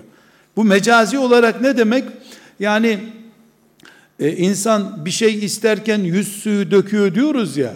Bu 0.55 0.63
mecazi 0.63 1.17
olarak 1.17 1.61
ne 1.61 1.77
demek? 1.77 2.03
Yani 2.59 2.99
e, 4.19 4.31
insan 4.31 5.05
bir 5.05 5.11
şey 5.11 5.45
isterken 5.45 5.99
yüz 5.99 6.27
suyu 6.27 6.71
döküyor 6.71 7.15
diyoruz 7.15 7.57
ya. 7.57 7.73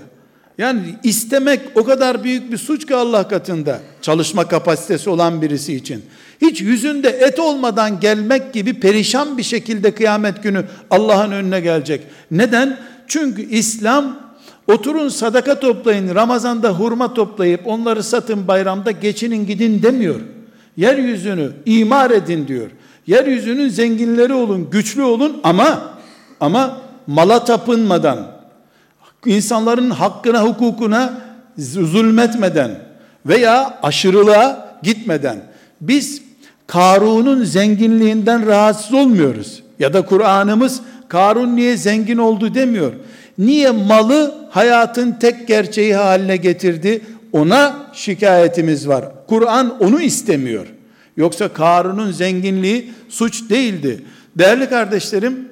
Yani 0.57 0.81
istemek 1.03 1.59
o 1.75 1.83
kadar 1.83 2.23
büyük 2.23 2.51
bir 2.51 2.57
suç 2.57 2.87
ki 2.87 2.95
Allah 2.95 3.27
katında 3.27 3.79
çalışma 4.01 4.47
kapasitesi 4.47 5.09
olan 5.09 5.41
birisi 5.41 5.75
için. 5.75 6.05
Hiç 6.41 6.61
yüzünde 6.61 7.09
et 7.09 7.39
olmadan 7.39 7.99
gelmek 7.99 8.53
gibi 8.53 8.79
perişan 8.79 9.37
bir 9.37 9.43
şekilde 9.43 9.95
kıyamet 9.95 10.43
günü 10.43 10.65
Allah'ın 10.89 11.31
önüne 11.31 11.59
gelecek. 11.59 12.01
Neden? 12.31 12.77
Çünkü 13.07 13.41
İslam 13.41 14.19
oturun 14.67 15.09
sadaka 15.09 15.59
toplayın, 15.59 16.15
Ramazan'da 16.15 16.69
hurma 16.69 17.13
toplayıp 17.13 17.67
onları 17.67 18.03
satın 18.03 18.47
bayramda 18.47 18.91
geçinin 18.91 19.47
gidin 19.47 19.83
demiyor. 19.83 20.19
Yeryüzünü 20.77 21.51
imar 21.65 22.11
edin 22.11 22.47
diyor. 22.47 22.69
Yeryüzünün 23.07 23.69
zenginleri 23.69 24.33
olun, 24.33 24.69
güçlü 24.69 25.03
olun 25.03 25.37
ama 25.43 25.97
ama 26.39 26.81
mala 27.07 27.45
tapınmadan, 27.45 28.34
insanların 29.27 29.89
hakkına, 29.89 30.43
hukukuna 30.43 31.13
zulmetmeden 31.57 32.71
veya 33.25 33.79
aşırılığa 33.83 34.77
gitmeden 34.83 35.37
biz 35.81 36.21
Karun'un 36.67 37.43
zenginliğinden 37.43 38.45
rahatsız 38.45 38.93
olmuyoruz. 38.93 39.63
Ya 39.79 39.93
da 39.93 40.05
Kur'an'ımız 40.05 40.81
Karun 41.07 41.55
niye 41.55 41.77
zengin 41.77 42.17
oldu 42.17 42.55
demiyor. 42.55 42.93
Niye 43.37 43.71
malı 43.71 44.47
hayatın 44.49 45.11
tek 45.11 45.47
gerçeği 45.47 45.95
haline 45.95 46.37
getirdi? 46.37 47.01
Ona 47.33 47.75
şikayetimiz 47.93 48.87
var. 48.87 49.05
Kur'an 49.27 49.77
onu 49.79 50.01
istemiyor. 50.01 50.67
Yoksa 51.17 51.47
Karun'un 51.47 52.11
zenginliği 52.11 52.93
suç 53.09 53.49
değildi. 53.49 54.03
Değerli 54.35 54.69
kardeşlerim, 54.69 55.49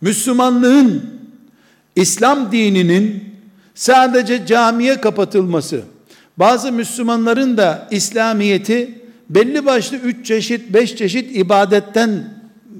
Müslümanlığın, 0.00 1.19
İslam 1.96 2.52
dininin 2.52 3.34
sadece 3.74 4.46
camiye 4.46 5.00
kapatılması, 5.00 5.82
bazı 6.36 6.72
Müslümanların 6.72 7.56
da 7.56 7.88
İslamiyeti 7.90 9.00
belli 9.30 9.66
başlı 9.66 9.96
üç 9.96 10.26
çeşit, 10.26 10.74
beş 10.74 10.96
çeşit 10.96 11.36
ibadetten 11.36 12.24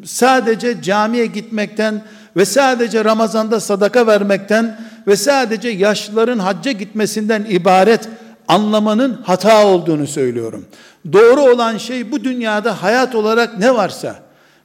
sadece 0.05 0.83
camiye 0.83 1.27
gitmekten 1.27 2.03
ve 2.37 2.45
sadece 2.45 3.05
Ramazan'da 3.05 3.61
sadaka 3.61 4.07
vermekten 4.07 4.81
ve 5.07 5.17
sadece 5.17 5.69
yaşlıların 5.69 6.39
hacca 6.39 6.73
gitmesinden 6.73 7.47
ibaret 7.49 8.09
anlamanın 8.49 9.21
hata 9.25 9.67
olduğunu 9.67 10.07
söylüyorum. 10.07 10.67
Doğru 11.13 11.41
olan 11.41 11.79
şey 11.79 12.13
bu 12.13 12.25
dünyada 12.25 12.83
hayat 12.83 13.15
olarak 13.15 13.59
ne 13.59 13.75
varsa, 13.75 14.17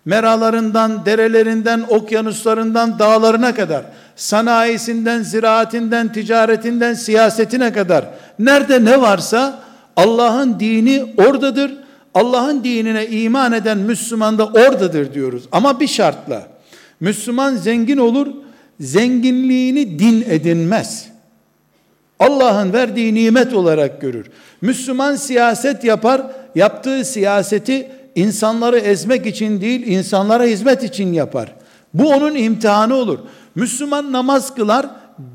meralarından, 0.05 1.05
derelerinden, 1.05 1.85
okyanuslarından, 1.89 2.99
dağlarına 2.99 3.55
kadar, 3.55 3.85
sanayisinden, 4.15 5.23
ziraatinden, 5.23 6.13
ticaretinden, 6.13 6.93
siyasetine 6.93 7.73
kadar, 7.73 8.05
nerede 8.39 8.85
ne 8.85 9.01
varsa 9.01 9.59
Allah'ın 9.95 10.59
dini 10.59 11.13
oradadır. 11.17 11.73
Allah'ın 12.13 12.63
dinine 12.63 13.07
iman 13.07 13.53
eden 13.53 13.77
Müslüman 13.77 14.37
da 14.37 14.45
oradadır 14.45 15.13
diyoruz. 15.13 15.43
Ama 15.51 15.79
bir 15.79 15.87
şartla. 15.87 16.47
Müslüman 16.99 17.55
zengin 17.55 17.97
olur, 17.97 18.27
zenginliğini 18.79 19.99
din 19.99 20.25
edinmez. 20.29 21.07
Allah'ın 22.19 22.73
verdiği 22.73 23.13
nimet 23.13 23.53
olarak 23.53 24.01
görür. 24.01 24.25
Müslüman 24.61 25.15
siyaset 25.15 25.83
yapar, 25.83 26.21
yaptığı 26.55 27.05
siyaseti 27.05 27.87
insanları 28.15 28.79
ezmek 28.79 29.25
için 29.25 29.61
değil, 29.61 29.87
insanlara 29.87 30.43
hizmet 30.43 30.83
için 30.83 31.13
yapar. 31.13 31.55
Bu 31.93 32.09
onun 32.09 32.35
imtihanı 32.35 32.95
olur. 32.95 33.19
Müslüman 33.55 34.11
namaz 34.11 34.55
kılar, 34.55 34.85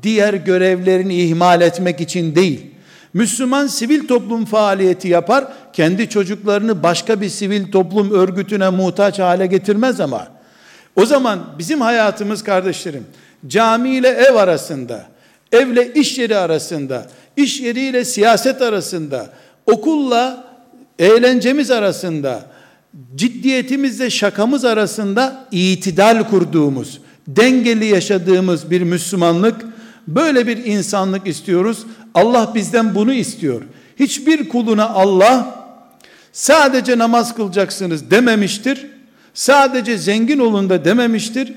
diğer 0.03 0.33
görevlerini 0.33 1.15
ihmal 1.15 1.61
etmek 1.61 2.01
için 2.01 2.35
değil. 2.35 2.71
Müslüman 3.13 3.67
sivil 3.67 4.07
toplum 4.07 4.45
faaliyeti 4.45 5.07
yapar, 5.07 5.47
kendi 5.73 6.09
çocuklarını 6.09 6.83
başka 6.83 7.21
bir 7.21 7.29
sivil 7.29 7.71
toplum 7.71 8.11
örgütüne 8.11 8.69
muhtaç 8.69 9.19
hale 9.19 9.47
getirmez 9.47 9.99
ama. 9.99 10.27
O 10.95 11.05
zaman 11.05 11.39
bizim 11.59 11.81
hayatımız 11.81 12.43
kardeşlerim, 12.43 13.05
cami 13.47 13.89
ile 13.89 14.07
ev 14.07 14.35
arasında, 14.35 15.05
evle 15.51 15.93
iş 15.93 16.17
yeri 16.17 16.37
arasında, 16.37 17.07
iş 17.37 17.61
yeriyle 17.61 18.05
siyaset 18.05 18.61
arasında, 18.61 19.29
okulla 19.65 20.47
eğlencemiz 20.99 21.71
arasında, 21.71 22.41
ciddiyetimizle 23.15 24.09
şakamız 24.09 24.65
arasında 24.65 25.47
itidal 25.51 26.29
kurduğumuz, 26.29 27.01
dengeli 27.27 27.85
yaşadığımız 27.85 28.71
bir 28.71 28.81
Müslümanlık, 28.81 29.65
böyle 30.07 30.47
bir 30.47 30.65
insanlık 30.65 31.27
istiyoruz. 31.27 31.85
Allah 32.13 32.51
bizden 32.55 32.95
bunu 32.95 33.13
istiyor. 33.13 33.61
Hiçbir 33.99 34.49
kuluna 34.49 34.89
Allah 34.89 35.65
sadece 36.31 36.97
namaz 36.97 37.35
kılacaksınız 37.35 38.11
dememiştir. 38.11 38.87
Sadece 39.33 39.97
zengin 39.97 40.39
olun 40.39 40.69
da 40.69 40.85
dememiştir. 40.85 41.53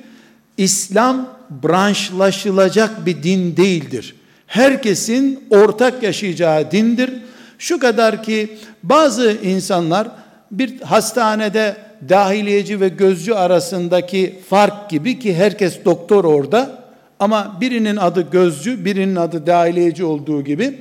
İslam 0.56 1.28
branşlaşılacak 1.62 3.06
bir 3.06 3.22
din 3.22 3.56
değildir. 3.56 4.14
Herkesin 4.46 5.44
ortak 5.50 6.02
yaşayacağı 6.02 6.70
dindir. 6.70 7.10
Şu 7.58 7.78
kadar 7.78 8.22
ki 8.22 8.58
bazı 8.82 9.36
insanlar 9.42 10.08
bir 10.50 10.80
hastanede 10.80 11.76
dahiliyeci 12.08 12.80
ve 12.80 12.88
gözcü 12.88 13.32
arasındaki 13.32 14.38
fark 14.48 14.90
gibi 14.90 15.18
ki 15.18 15.34
herkes 15.34 15.84
doktor 15.84 16.24
orada 16.24 16.84
ama 17.20 17.56
birinin 17.60 17.96
adı 17.96 18.30
gözcü, 18.30 18.84
birinin 18.84 19.16
adı 19.16 19.46
dahiliyeci 19.46 20.04
olduğu 20.04 20.44
gibi 20.44 20.78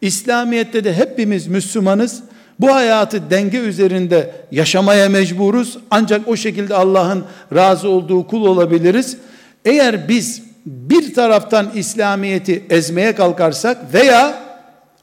İslamiyet'te 0.00 0.84
de 0.84 0.94
hepimiz 0.94 1.46
Müslümanız. 1.46 2.22
Bu 2.60 2.74
hayatı 2.74 3.30
denge 3.30 3.58
üzerinde 3.58 4.30
yaşamaya 4.50 5.08
mecburuz. 5.08 5.78
Ancak 5.90 6.28
o 6.28 6.36
şekilde 6.36 6.74
Allah'ın 6.74 7.24
razı 7.54 7.88
olduğu 7.88 8.26
kul 8.26 8.46
olabiliriz. 8.46 9.16
Eğer 9.64 10.08
biz 10.08 10.42
bir 10.66 11.14
taraftan 11.14 11.70
İslamiyet'i 11.74 12.64
ezmeye 12.70 13.14
kalkarsak 13.14 13.94
veya 13.94 14.38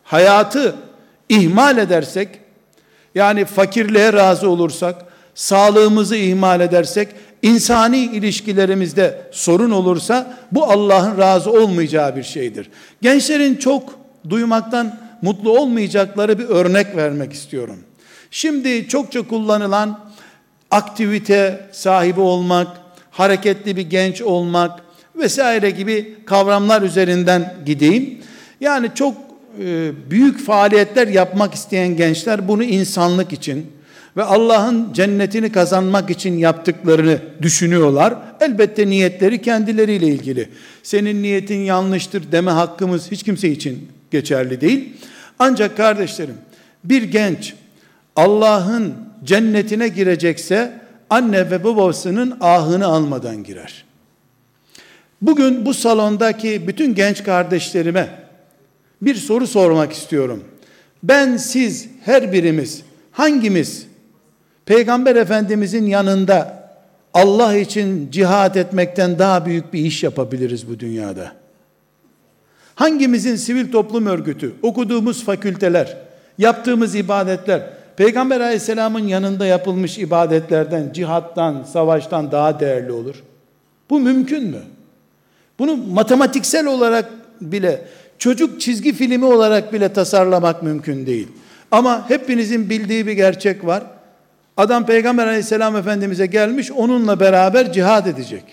hayatı 0.03 0.75
ihmal 1.29 1.77
edersek, 1.77 2.29
yani 3.15 3.45
fakirliğe 3.45 4.13
razı 4.13 4.49
olursak, 4.49 5.05
sağlığımızı 5.35 6.15
ihmal 6.15 6.61
edersek, 6.61 7.07
insani 7.41 7.97
ilişkilerimizde 7.97 9.21
sorun 9.31 9.71
olursa 9.71 10.37
bu 10.51 10.63
Allah'ın 10.63 11.17
razı 11.17 11.51
olmayacağı 11.51 12.15
bir 12.15 12.23
şeydir. 12.23 12.69
Gençlerin 13.01 13.55
çok 13.55 13.99
duymaktan 14.29 14.99
mutlu 15.21 15.59
olmayacakları 15.59 16.39
bir 16.39 16.45
örnek 16.45 16.95
vermek 16.95 17.33
istiyorum. 17.33 17.79
Şimdi 18.31 18.87
çokça 18.87 19.27
kullanılan 19.27 19.99
aktivite 20.71 21.69
sahibi 21.71 22.19
olmak, 22.19 22.67
hareketli 23.11 23.77
bir 23.77 23.89
genç 23.89 24.21
olmak 24.21 24.79
vesaire 25.15 25.69
gibi 25.69 26.15
kavramlar 26.25 26.81
üzerinden 26.81 27.55
gideyim. 27.65 28.17
Yani 28.61 28.91
çok 28.95 29.13
e, 29.59 29.91
büyük 30.11 30.45
faaliyetler 30.45 31.07
yapmak 31.07 31.53
isteyen 31.53 31.97
gençler 31.97 32.47
bunu 32.47 32.63
insanlık 32.63 33.33
için 33.33 33.71
ve 34.17 34.23
Allah'ın 34.23 34.93
cennetini 34.93 35.51
kazanmak 35.51 36.09
için 36.09 36.37
yaptıklarını 36.37 37.19
düşünüyorlar. 37.41 38.13
Elbette 38.41 38.87
niyetleri 38.87 39.41
kendileriyle 39.41 40.07
ilgili. 40.07 40.49
Senin 40.83 41.23
niyetin 41.23 41.59
yanlıştır 41.59 42.31
deme 42.31 42.51
hakkımız 42.51 43.11
hiç 43.11 43.23
kimse 43.23 43.49
için 43.49 43.87
geçerli 44.11 44.61
değil. 44.61 44.93
Ancak 45.39 45.77
kardeşlerim 45.77 46.35
bir 46.83 47.03
genç 47.03 47.53
Allah'ın 48.15 48.93
cennetine 49.23 49.87
girecekse 49.87 50.81
anne 51.09 51.51
ve 51.51 51.63
babasının 51.63 52.37
ahını 52.41 52.85
almadan 52.85 53.43
girer. 53.43 53.85
Bugün 55.21 55.65
bu 55.65 55.73
salondaki 55.73 56.67
bütün 56.67 56.95
genç 56.95 57.23
kardeşlerime 57.23 58.09
bir 59.01 59.15
soru 59.15 59.47
sormak 59.47 59.93
istiyorum. 59.93 60.43
Ben 61.03 61.37
siz 61.37 61.87
her 62.05 62.33
birimiz 62.33 62.81
hangimiz 63.11 63.87
Peygamber 64.65 65.15
Efendimizin 65.15 65.85
yanında 65.85 66.69
Allah 67.13 67.57
için 67.57 68.11
cihat 68.11 68.57
etmekten 68.57 69.19
daha 69.19 69.45
büyük 69.45 69.73
bir 69.73 69.79
iş 69.79 70.03
yapabiliriz 70.03 70.69
bu 70.69 70.79
dünyada? 70.79 71.31
Hangimizin 72.75 73.35
sivil 73.35 73.71
toplum 73.71 74.05
örgütü, 74.05 74.53
okuduğumuz 74.61 75.23
fakülteler, 75.23 75.97
yaptığımız 76.37 76.95
ibadetler, 76.95 77.61
Peygamber 77.97 78.41
aleyhisselamın 78.41 79.07
yanında 79.07 79.45
yapılmış 79.45 79.97
ibadetlerden, 79.97 80.93
cihattan, 80.93 81.63
savaştan 81.63 82.31
daha 82.31 82.59
değerli 82.59 82.91
olur? 82.91 83.23
Bu 83.89 83.99
mümkün 83.99 84.43
mü? 84.43 84.61
Bunu 85.59 85.77
matematiksel 85.77 86.65
olarak 86.65 87.09
bile, 87.41 87.81
çocuk 88.17 88.61
çizgi 88.61 88.93
filmi 88.93 89.25
olarak 89.25 89.73
bile 89.73 89.93
tasarlamak 89.93 90.63
mümkün 90.63 91.05
değil. 91.05 91.27
Ama 91.71 92.09
hepinizin 92.09 92.69
bildiği 92.69 93.07
bir 93.07 93.11
gerçek 93.11 93.65
var. 93.65 93.83
Adam 94.57 94.85
Peygamber 94.85 95.27
aleyhisselam 95.27 95.75
efendimize 95.75 96.25
gelmiş, 96.25 96.71
onunla 96.71 97.19
beraber 97.19 97.73
cihad 97.73 98.05
edecek. 98.05 98.43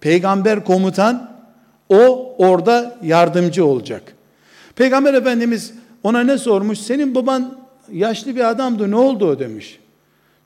Peygamber 0.00 0.64
komutan, 0.64 1.30
o 1.88 2.34
orada 2.38 2.98
yardımcı 3.02 3.66
olacak. 3.66 4.02
Peygamber 4.76 5.14
Efendimiz 5.14 5.74
ona 6.02 6.20
ne 6.20 6.38
sormuş? 6.38 6.78
Senin 6.78 7.14
baban 7.14 7.58
yaşlı 7.92 8.36
bir 8.36 8.50
adamdı 8.50 8.90
ne 8.90 8.96
oldu 8.96 9.26
o 9.26 9.38
demiş. 9.38 9.78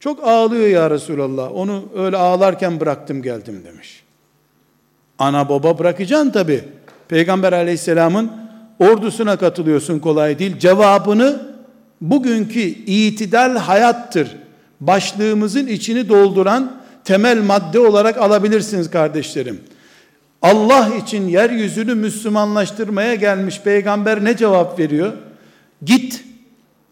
Çok 0.01 0.25
ağlıyor 0.25 0.67
ya 0.67 0.91
Resulallah. 0.91 1.55
Onu 1.55 1.85
öyle 1.97 2.17
ağlarken 2.17 2.81
bıraktım 2.81 3.23
geldim 3.23 3.63
demiş. 3.65 4.03
Ana 5.19 5.49
baba 5.49 5.79
bırakacaksın 5.79 6.31
tabi. 6.31 6.65
Peygamber 7.09 7.53
aleyhisselamın 7.53 8.33
ordusuna 8.79 9.37
katılıyorsun 9.37 9.99
kolay 9.99 10.39
değil. 10.39 10.59
Cevabını 10.59 11.43
bugünkü 12.01 12.61
itidal 12.61 13.57
hayattır. 13.57 14.37
Başlığımızın 14.81 15.67
içini 15.67 16.09
dolduran 16.09 16.77
temel 17.05 17.43
madde 17.43 17.79
olarak 17.79 18.19
alabilirsiniz 18.19 18.91
kardeşlerim. 18.91 19.61
Allah 20.43 20.91
için 20.95 21.29
yeryüzünü 21.29 21.95
Müslümanlaştırmaya 21.95 23.15
gelmiş 23.15 23.61
peygamber 23.61 24.25
ne 24.25 24.37
cevap 24.37 24.79
veriyor? 24.79 25.13
Git 25.83 26.25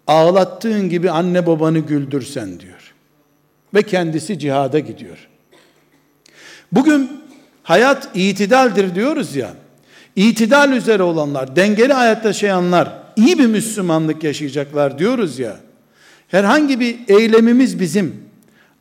ağlattığın 0.07 0.89
gibi 0.89 1.11
anne 1.11 1.47
babanı 1.47 1.79
güldürsen 1.79 2.61
diyor. 2.61 2.95
Ve 3.75 3.83
kendisi 3.83 4.39
cihada 4.39 4.79
gidiyor. 4.79 5.29
Bugün 6.73 7.11
hayat 7.63 8.09
itidaldir 8.15 8.95
diyoruz 8.95 9.37
ya. 9.37 9.51
İtidal 10.17 10.73
üzere 10.73 11.03
olanlar, 11.03 11.57
dengeli 11.57 11.93
hayat 11.93 12.25
yaşayanlar 12.25 12.93
iyi 13.17 13.39
bir 13.39 13.47
Müslümanlık 13.47 14.25
yaşayacaklar 14.25 14.99
diyoruz 14.99 15.39
ya. 15.39 15.57
Herhangi 16.29 16.81
bir 16.81 16.97
eylemimiz 17.09 17.81
bizim 17.81 18.17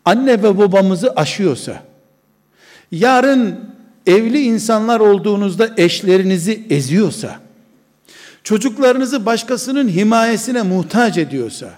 anne 0.06 0.44
ve 0.44 0.58
babamızı 0.58 1.12
aşıyorsa, 1.16 1.84
yarın 2.92 3.60
evli 4.08 4.42
insanlar 4.42 5.00
olduğunuzda 5.00 5.70
eşlerinizi 5.78 6.64
eziyorsa, 6.70 7.40
çocuklarınızı 8.44 9.26
başkasının 9.26 9.90
himayesine 9.90 10.62
muhtaç 10.62 11.18
ediyorsa, 11.18 11.70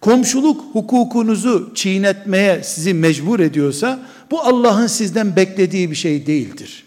komşuluk 0.00 0.64
hukukunuzu 0.72 1.72
çiğnetmeye 1.74 2.62
sizi 2.62 2.94
mecbur 2.94 3.40
ediyorsa, 3.40 4.00
bu 4.30 4.40
Allah'ın 4.40 4.86
sizden 4.86 5.36
beklediği 5.36 5.90
bir 5.90 5.96
şey 5.96 6.26
değildir. 6.26 6.84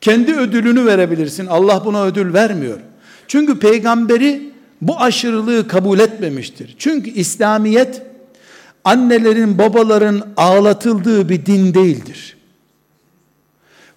Kendi 0.00 0.34
ödülünü 0.34 0.86
verebilirsin. 0.86 1.46
Allah 1.46 1.84
buna 1.84 2.04
ödül 2.04 2.34
vermiyor. 2.34 2.80
Çünkü 3.28 3.58
peygamberi 3.58 4.51
bu 4.82 5.00
aşırılığı 5.00 5.68
kabul 5.68 5.98
etmemiştir. 5.98 6.74
Çünkü 6.78 7.10
İslamiyet 7.10 8.02
annelerin, 8.84 9.58
babaların 9.58 10.22
ağlatıldığı 10.36 11.28
bir 11.28 11.46
din 11.46 11.74
değildir. 11.74 12.36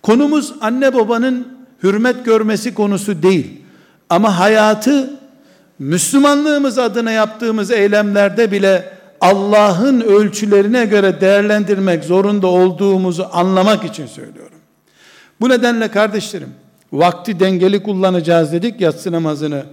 Konumuz 0.02 0.54
anne 0.62 0.94
babanın 0.94 1.48
hürmet 1.84 2.26
görmesi 2.26 2.74
konusu 2.74 3.24
değil. 3.24 3.62
Ama 4.10 4.40
hayatı 4.40 5.20
Müslümanlığımız 5.80 6.78
adına 6.78 7.12
yaptığımız 7.12 7.72
eylemlerde 7.72 8.52
bile 8.52 8.94
Allah'ın 9.22 10.02
ölçülerine 10.02 10.86
göre 10.86 11.22
değerlendirmek 11.22 12.04
zorunda 12.04 12.48
olduğumuzu 12.48 13.28
anlamak 13.32 13.86
için 13.86 14.06
söylüyorum. 14.06 14.58
Bu 15.42 15.50
nedenle 15.50 15.88
kardeşlerim, 15.88 16.50
vakti 16.92 17.40
dengeli 17.40 17.84
kullanacağız 17.84 18.52
dedik, 18.52 18.82
yatsı 18.82 19.12
namazını, 19.12 19.64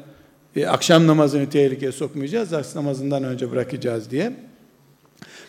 e, 0.56 0.66
akşam 0.66 1.06
namazını 1.06 1.50
tehlikeye 1.50 1.92
sokmayacağız, 1.92 2.52
yatsı 2.52 2.78
namazından 2.78 3.24
önce 3.24 3.50
bırakacağız 3.50 4.10
diye. 4.10 4.32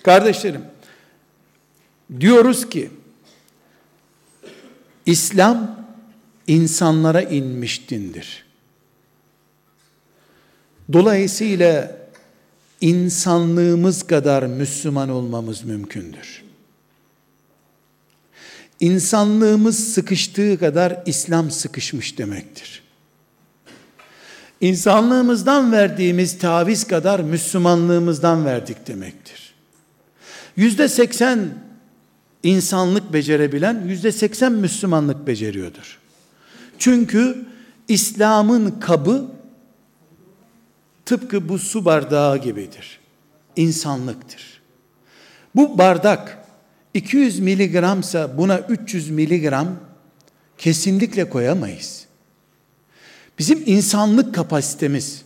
Kardeşlerim, 0.04 0.62
diyoruz 2.20 2.70
ki, 2.70 2.90
İslam 5.06 5.86
insanlara 6.48 7.22
inmiş 7.22 7.90
dindir. 7.90 8.46
Dolayısıyla 10.94 11.98
insanlığımız 12.82 14.04
kadar 14.04 14.44
Müslüman 14.44 15.10
olmamız 15.10 15.64
mümkündür. 15.64 16.44
İnsanlığımız 18.80 19.94
sıkıştığı 19.94 20.60
kadar 20.60 21.04
İslam 21.06 21.52
sıkışmış 21.52 22.18
demektir. 22.18 22.83
İnsanlığımızdan 24.64 25.72
verdiğimiz 25.72 26.38
taviz 26.38 26.88
kadar 26.88 27.20
Müslümanlığımızdan 27.20 28.46
verdik 28.46 28.88
demektir. 28.88 29.54
Yüzde 30.56 30.88
seksen 30.88 31.50
insanlık 32.44 33.14
becerebilen 33.14 33.84
yüzde 33.88 34.12
seksen 34.12 34.52
Müslümanlık 34.52 35.28
beceriyordur. 35.28 36.00
Çünkü 36.80 37.46
İslam'ın 37.88 38.80
kabı 38.80 39.26
tıpkı 41.06 41.50
bu 41.50 41.60
su 41.60 41.86
bardağı 41.86 42.38
gibidir. 42.38 43.00
İnsanlıktır. 43.56 44.62
Bu 45.56 45.78
bardak 45.78 46.46
200 46.94 47.40
miligramsa 47.40 48.38
buna 48.38 48.60
300 48.60 49.10
miligram 49.10 49.68
kesinlikle 50.58 51.30
koyamayız. 51.30 52.03
Bizim 53.40 53.64
insanlık 53.66 54.36
kapasitemiz 54.36 55.22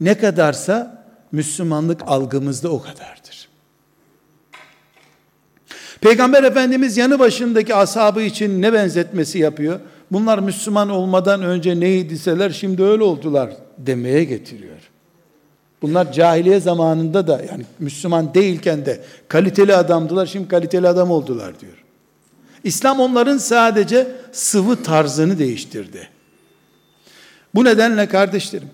ne 0.00 0.18
kadarsa 0.18 1.04
Müslümanlık 1.32 2.00
algımızda 2.06 2.68
o 2.68 2.82
kadardır. 2.82 3.48
Peygamber 6.00 6.42
Efendimiz 6.42 6.96
yanı 6.96 7.18
başındaki 7.18 7.74
ashabı 7.74 8.22
için 8.22 8.62
ne 8.62 8.72
benzetmesi 8.72 9.38
yapıyor? 9.38 9.80
Bunlar 10.12 10.38
Müslüman 10.38 10.88
olmadan 10.88 11.42
önce 11.42 11.80
neydiseler 11.80 12.50
şimdi 12.50 12.82
öyle 12.82 13.02
oldular 13.02 13.50
demeye 13.78 14.24
getiriyor. 14.24 14.78
Bunlar 15.82 16.12
cahiliye 16.12 16.60
zamanında 16.60 17.26
da 17.26 17.42
yani 17.50 17.64
Müslüman 17.78 18.34
değilken 18.34 18.86
de 18.86 19.00
kaliteli 19.28 19.76
adamdılar 19.76 20.26
şimdi 20.26 20.48
kaliteli 20.48 20.88
adam 20.88 21.10
oldular 21.10 21.60
diyor. 21.60 21.84
İslam 22.64 23.00
onların 23.00 23.38
sadece 23.38 24.08
sıvı 24.32 24.82
tarzını 24.82 25.38
değiştirdi. 25.38 26.08
Bu 27.54 27.64
nedenle 27.64 28.08
kardeşlerim 28.08 28.68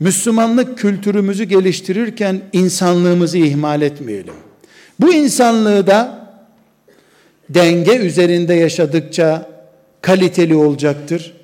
Müslümanlık 0.00 0.78
kültürümüzü 0.78 1.44
geliştirirken 1.44 2.40
insanlığımızı 2.52 3.38
ihmal 3.38 3.82
etmeyelim. 3.82 4.34
Bu 5.00 5.14
insanlığı 5.14 5.86
da 5.86 6.26
denge 7.48 7.96
üzerinde 7.96 8.54
yaşadıkça 8.54 9.50
kaliteli 10.02 10.54
olacaktır. 10.54 11.34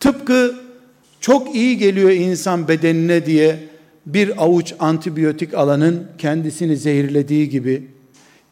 Tıpkı 0.00 0.54
çok 1.20 1.54
iyi 1.54 1.78
geliyor 1.78 2.10
insan 2.10 2.68
bedenine 2.68 3.26
diye 3.26 3.58
bir 4.06 4.44
avuç 4.44 4.74
antibiyotik 4.78 5.54
alanın 5.54 6.06
kendisini 6.18 6.76
zehirlediği 6.76 7.48
gibi 7.48 7.88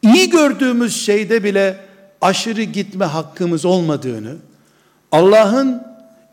iyi 0.01 0.29
gördüğümüz 0.29 1.05
şeyde 1.05 1.43
bile 1.43 1.77
aşırı 2.21 2.63
gitme 2.63 3.05
hakkımız 3.05 3.65
olmadığını, 3.65 4.35
Allah'ın 5.11 5.86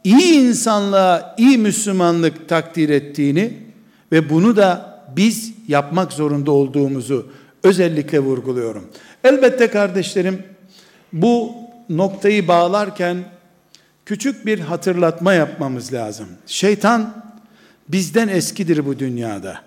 iyi 0.04 0.34
insanlığa 0.34 1.34
iyi 1.38 1.58
Müslümanlık 1.58 2.48
takdir 2.48 2.88
ettiğini 2.88 3.52
ve 4.12 4.30
bunu 4.30 4.56
da 4.56 5.00
biz 5.16 5.54
yapmak 5.68 6.12
zorunda 6.12 6.50
olduğumuzu 6.50 7.32
özellikle 7.62 8.18
vurguluyorum. 8.18 8.90
Elbette 9.24 9.70
kardeşlerim 9.70 10.42
bu 11.12 11.52
noktayı 11.88 12.48
bağlarken 12.48 13.24
küçük 14.06 14.46
bir 14.46 14.60
hatırlatma 14.60 15.34
yapmamız 15.34 15.92
lazım. 15.92 16.28
Şeytan 16.46 17.24
bizden 17.88 18.28
eskidir 18.28 18.86
bu 18.86 18.98
dünyada. 18.98 19.60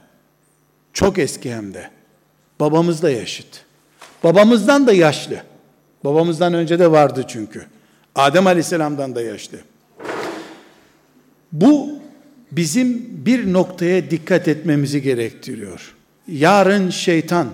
Çok 0.93 1.19
eski 1.19 1.55
hem 1.55 1.73
de. 1.73 1.89
Babamız 2.59 3.01
da 3.01 3.09
yaşıt. 3.09 3.47
Babamızdan 4.23 4.87
da 4.87 4.93
yaşlı. 4.93 5.37
Babamızdan 6.03 6.53
önce 6.53 6.79
de 6.79 6.91
vardı 6.91 7.25
çünkü. 7.27 7.65
Adem 8.15 8.47
Aleyhisselam'dan 8.47 9.15
da 9.15 9.21
yaşlı. 9.21 9.57
Bu 11.51 11.89
bizim 12.51 13.07
bir 13.25 13.53
noktaya 13.53 14.11
dikkat 14.11 14.47
etmemizi 14.47 15.01
gerektiriyor. 15.01 15.95
Yarın 16.27 16.89
şeytan 16.89 17.47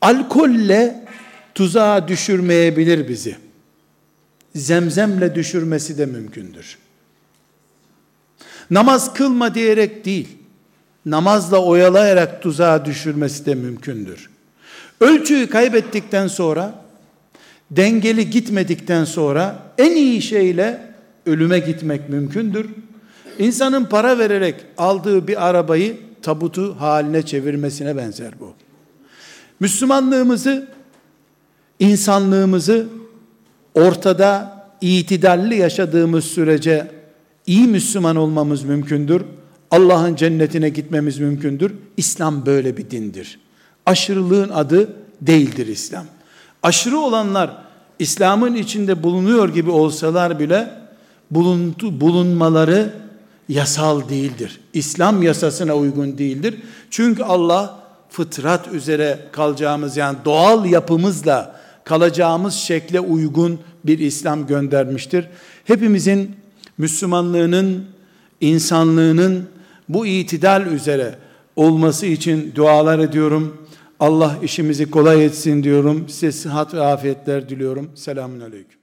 alkolle 0.00 1.04
tuzağa 1.54 2.08
düşürmeyebilir 2.08 3.08
bizi 3.08 3.36
zemzemle 4.54 5.34
düşürmesi 5.34 5.98
de 5.98 6.06
mümkündür. 6.06 6.78
Namaz 8.70 9.14
kılma 9.14 9.54
diyerek 9.54 10.04
değil, 10.04 10.28
namazla 11.06 11.64
oyalayarak 11.64 12.42
tuzağa 12.42 12.84
düşürmesi 12.84 13.46
de 13.46 13.54
mümkündür. 13.54 14.30
Ölçüyü 15.00 15.50
kaybettikten 15.50 16.26
sonra, 16.26 16.84
dengeli 17.70 18.30
gitmedikten 18.30 19.04
sonra 19.04 19.62
en 19.78 19.96
iyi 19.96 20.22
şeyle 20.22 20.93
ölüme 21.26 21.58
gitmek 21.58 22.08
mümkündür. 22.08 22.66
İnsanın 23.38 23.84
para 23.84 24.18
vererek 24.18 24.54
aldığı 24.78 25.28
bir 25.28 25.48
arabayı 25.48 25.96
tabutu 26.22 26.80
haline 26.80 27.22
çevirmesine 27.22 27.96
benzer 27.96 28.40
bu. 28.40 28.52
Müslümanlığımızı, 29.60 30.68
insanlığımızı 31.78 32.86
ortada 33.74 34.64
itidalli 34.80 35.56
yaşadığımız 35.56 36.24
sürece 36.24 36.90
iyi 37.46 37.66
Müslüman 37.66 38.16
olmamız 38.16 38.62
mümkündür. 38.62 39.22
Allah'ın 39.70 40.16
cennetine 40.16 40.68
gitmemiz 40.68 41.18
mümkündür. 41.18 41.74
İslam 41.96 42.46
böyle 42.46 42.76
bir 42.76 42.90
dindir. 42.90 43.40
Aşırılığın 43.86 44.48
adı 44.48 44.92
değildir 45.20 45.66
İslam. 45.66 46.04
Aşırı 46.62 46.98
olanlar 46.98 47.56
İslam'ın 47.98 48.54
içinde 48.54 49.02
bulunuyor 49.02 49.54
gibi 49.54 49.70
olsalar 49.70 50.38
bile 50.38 50.83
buluntu, 51.30 52.00
bulunmaları 52.00 52.94
yasal 53.48 54.08
değildir. 54.08 54.60
İslam 54.72 55.22
yasasına 55.22 55.74
uygun 55.76 56.18
değildir. 56.18 56.54
Çünkü 56.90 57.22
Allah 57.22 57.78
fıtrat 58.10 58.68
üzere 58.68 59.18
kalacağımız 59.32 59.96
yani 59.96 60.16
doğal 60.24 60.66
yapımızla 60.66 61.60
kalacağımız 61.84 62.54
şekle 62.54 63.00
uygun 63.00 63.58
bir 63.84 63.98
İslam 63.98 64.46
göndermiştir. 64.46 65.28
Hepimizin 65.64 66.36
Müslümanlığının, 66.78 67.84
insanlığının 68.40 69.46
bu 69.88 70.06
itidal 70.06 70.66
üzere 70.66 71.14
olması 71.56 72.06
için 72.06 72.52
dualar 72.54 72.98
ediyorum. 72.98 73.56
Allah 74.00 74.38
işimizi 74.42 74.90
kolay 74.90 75.24
etsin 75.24 75.62
diyorum. 75.62 76.08
Size 76.08 76.32
sıhhat 76.32 76.74
ve 76.74 76.80
afiyetler 76.80 77.48
diliyorum. 77.48 77.90
Selamun 77.94 78.40
Aleyküm. 78.40 78.78